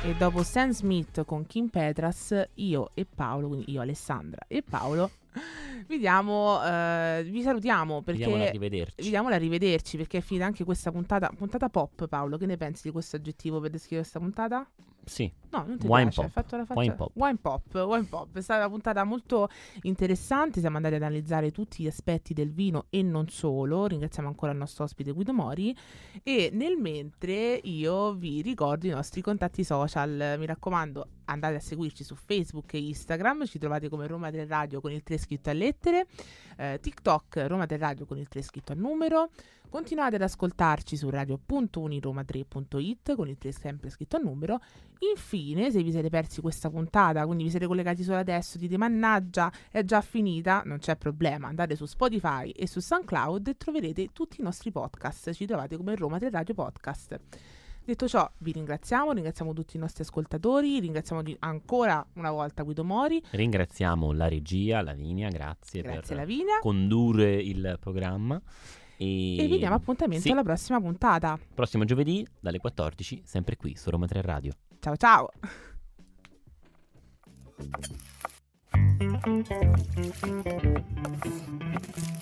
E 0.04 0.14
dopo 0.18 0.42
Sam 0.42 0.68
Smith 0.68 1.24
con 1.24 1.46
Kim 1.46 1.68
Petras, 1.68 2.48
io 2.56 2.90
e 2.92 3.06
Paolo, 3.06 3.48
quindi 3.48 3.72
io 3.72 3.80
Alessandra 3.80 4.42
e 4.46 4.62
Paolo, 4.62 5.12
vi 5.88 5.96
diamo, 5.96 6.62
eh, 6.62 7.26
vi 7.26 7.40
salutiamo 7.40 8.02
perché 8.02 8.52
vi 8.58 9.08
diamo 9.08 9.30
la 9.30 9.38
rivederci 9.38 9.96
perché 9.96 10.18
è 10.18 10.20
finita 10.20 10.44
anche 10.44 10.64
questa 10.64 10.92
puntata, 10.92 11.30
puntata 11.34 11.70
pop 11.70 12.06
Paolo, 12.06 12.36
che 12.36 12.44
ne 12.44 12.58
pensi 12.58 12.82
di 12.88 12.92
questo 12.92 13.16
aggettivo 13.16 13.60
per 13.60 13.70
descrivere 13.70 14.02
questa 14.02 14.18
puntata? 14.18 14.68
Sì, 15.06 15.32
No, 15.54 15.64
non 15.68 15.78
ti 15.78 15.86
Wine 15.86 16.10
piace, 16.10 16.20
pop. 16.22 16.30
fatto 16.30 16.56
la 16.56 16.64
faccia... 16.64 16.80
Wine 16.80 16.94
pop. 16.94 17.10
Wine 17.14 17.36
pop, 17.36 17.74
wine 17.74 18.04
pop. 18.04 18.36
È 18.36 18.40
stata 18.40 18.60
una 18.60 18.68
puntata 18.68 19.04
molto 19.04 19.48
interessante, 19.82 20.58
siamo 20.58 20.76
andati 20.76 20.96
ad 20.96 21.02
analizzare 21.02 21.52
tutti 21.52 21.84
gli 21.84 21.86
aspetti 21.86 22.34
del 22.34 22.50
vino 22.50 22.86
e 22.90 23.02
non 23.02 23.28
solo. 23.28 23.86
Ringraziamo 23.86 24.28
ancora 24.28 24.50
il 24.50 24.58
nostro 24.58 24.82
ospite 24.82 25.12
Guido 25.12 25.32
Mori 25.32 25.76
e 26.24 26.50
nel 26.52 26.76
mentre 26.76 27.60
io 27.62 28.14
vi 28.14 28.42
ricordo 28.42 28.88
i 28.88 28.90
nostri 28.90 29.20
contatti 29.20 29.62
social. 29.62 30.34
Mi 30.38 30.46
raccomando, 30.46 31.06
andate 31.26 31.56
a 31.56 31.60
seguirci 31.60 32.04
su 32.04 32.14
Facebook 32.14 32.74
e 32.74 32.78
Instagram, 32.78 33.46
ci 33.46 33.58
trovate 33.58 33.88
come 33.88 34.06
Roma 34.06 34.30
del 34.30 34.46
Radio 34.46 34.80
con 34.80 34.92
il 34.92 35.02
3 35.02 35.18
scritto 35.18 35.50
a 35.50 35.52
lettere, 35.52 36.06
eh, 36.56 36.78
TikTok 36.80 37.44
Roma 37.46 37.66
del 37.66 37.78
Radio 37.78 38.06
con 38.06 38.18
il 38.18 38.28
3 38.28 38.42
scritto 38.42 38.72
a 38.72 38.74
numero. 38.74 39.30
Continuate 39.68 40.16
ad 40.16 40.22
ascoltarci 40.22 40.96
su 40.96 41.10
radio.uniroma3.it 41.10 43.16
con 43.16 43.28
il 43.28 43.36
3 43.36 43.50
sempre 43.50 43.90
scritto 43.90 44.16
a 44.16 44.20
numero. 44.20 44.60
Infine, 45.10 45.72
se 45.72 45.82
vi 45.82 45.90
siete 45.90 46.10
persi 46.10 46.40
questa 46.40 46.70
puntata, 46.70 47.26
quindi 47.26 47.42
vi 47.42 47.50
siete 47.50 47.66
collegati 47.66 48.04
solo 48.04 48.18
adesso, 48.18 48.56
dite 48.56 48.76
mannaggia, 48.76 49.50
è 49.72 49.82
già 49.82 50.00
finita, 50.00 50.62
non 50.64 50.78
c'è 50.78 50.94
problema, 50.96 51.48
andate 51.48 51.74
su 51.74 51.86
Spotify 51.86 52.50
e 52.50 52.68
su 52.68 52.78
SoundCloud 52.78 53.48
e 53.48 53.56
troverete 53.56 54.10
tutti 54.12 54.40
i 54.40 54.44
nostri 54.44 54.70
podcast, 54.70 55.32
ci 55.32 55.44
trovate 55.44 55.76
come 55.76 55.96
Roma 55.96 56.18
3 56.18 56.30
Radio 56.30 56.54
Podcast. 56.54 57.63
Detto 57.86 58.08
ciò, 58.08 58.30
vi 58.38 58.52
ringraziamo, 58.52 59.12
ringraziamo 59.12 59.52
tutti 59.52 59.76
i 59.76 59.78
nostri 59.78 60.04
ascoltatori, 60.04 60.80
ringraziamo 60.80 61.22
ancora 61.40 62.04
una 62.14 62.30
volta 62.30 62.62
Guido 62.62 62.82
Mori, 62.82 63.22
Ringraziamo 63.30 64.10
la 64.12 64.26
regia, 64.26 64.80
Lavinia, 64.80 65.28
grazie, 65.28 65.82
grazie 65.82 66.00
per 66.00 66.16
Lavinia 66.16 66.58
condurre 66.60 67.34
il 67.34 67.76
programma. 67.78 68.40
E, 68.96 69.36
e 69.36 69.46
vi 69.46 69.58
diamo 69.58 69.74
appuntamento 69.74 70.22
Sì, 70.22 70.30
alla 70.30 70.42
prossima 70.42 70.80
puntata. 70.80 71.38
prossimo 71.54 71.84
giovedì 71.84 72.26
dalle 72.40 72.58
14, 72.58 73.20
sempre 73.24 73.56
qui 73.56 73.76
su 73.76 73.90
Roma 73.90 74.06
3 74.06 74.22
Radio. 74.22 74.52
Ciao 74.80 74.96
ciao! 74.96 75.28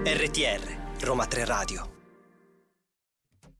RTR, 0.05 0.77
Roma 1.01 1.25
3 1.25 1.45
Radio. 1.47 1.98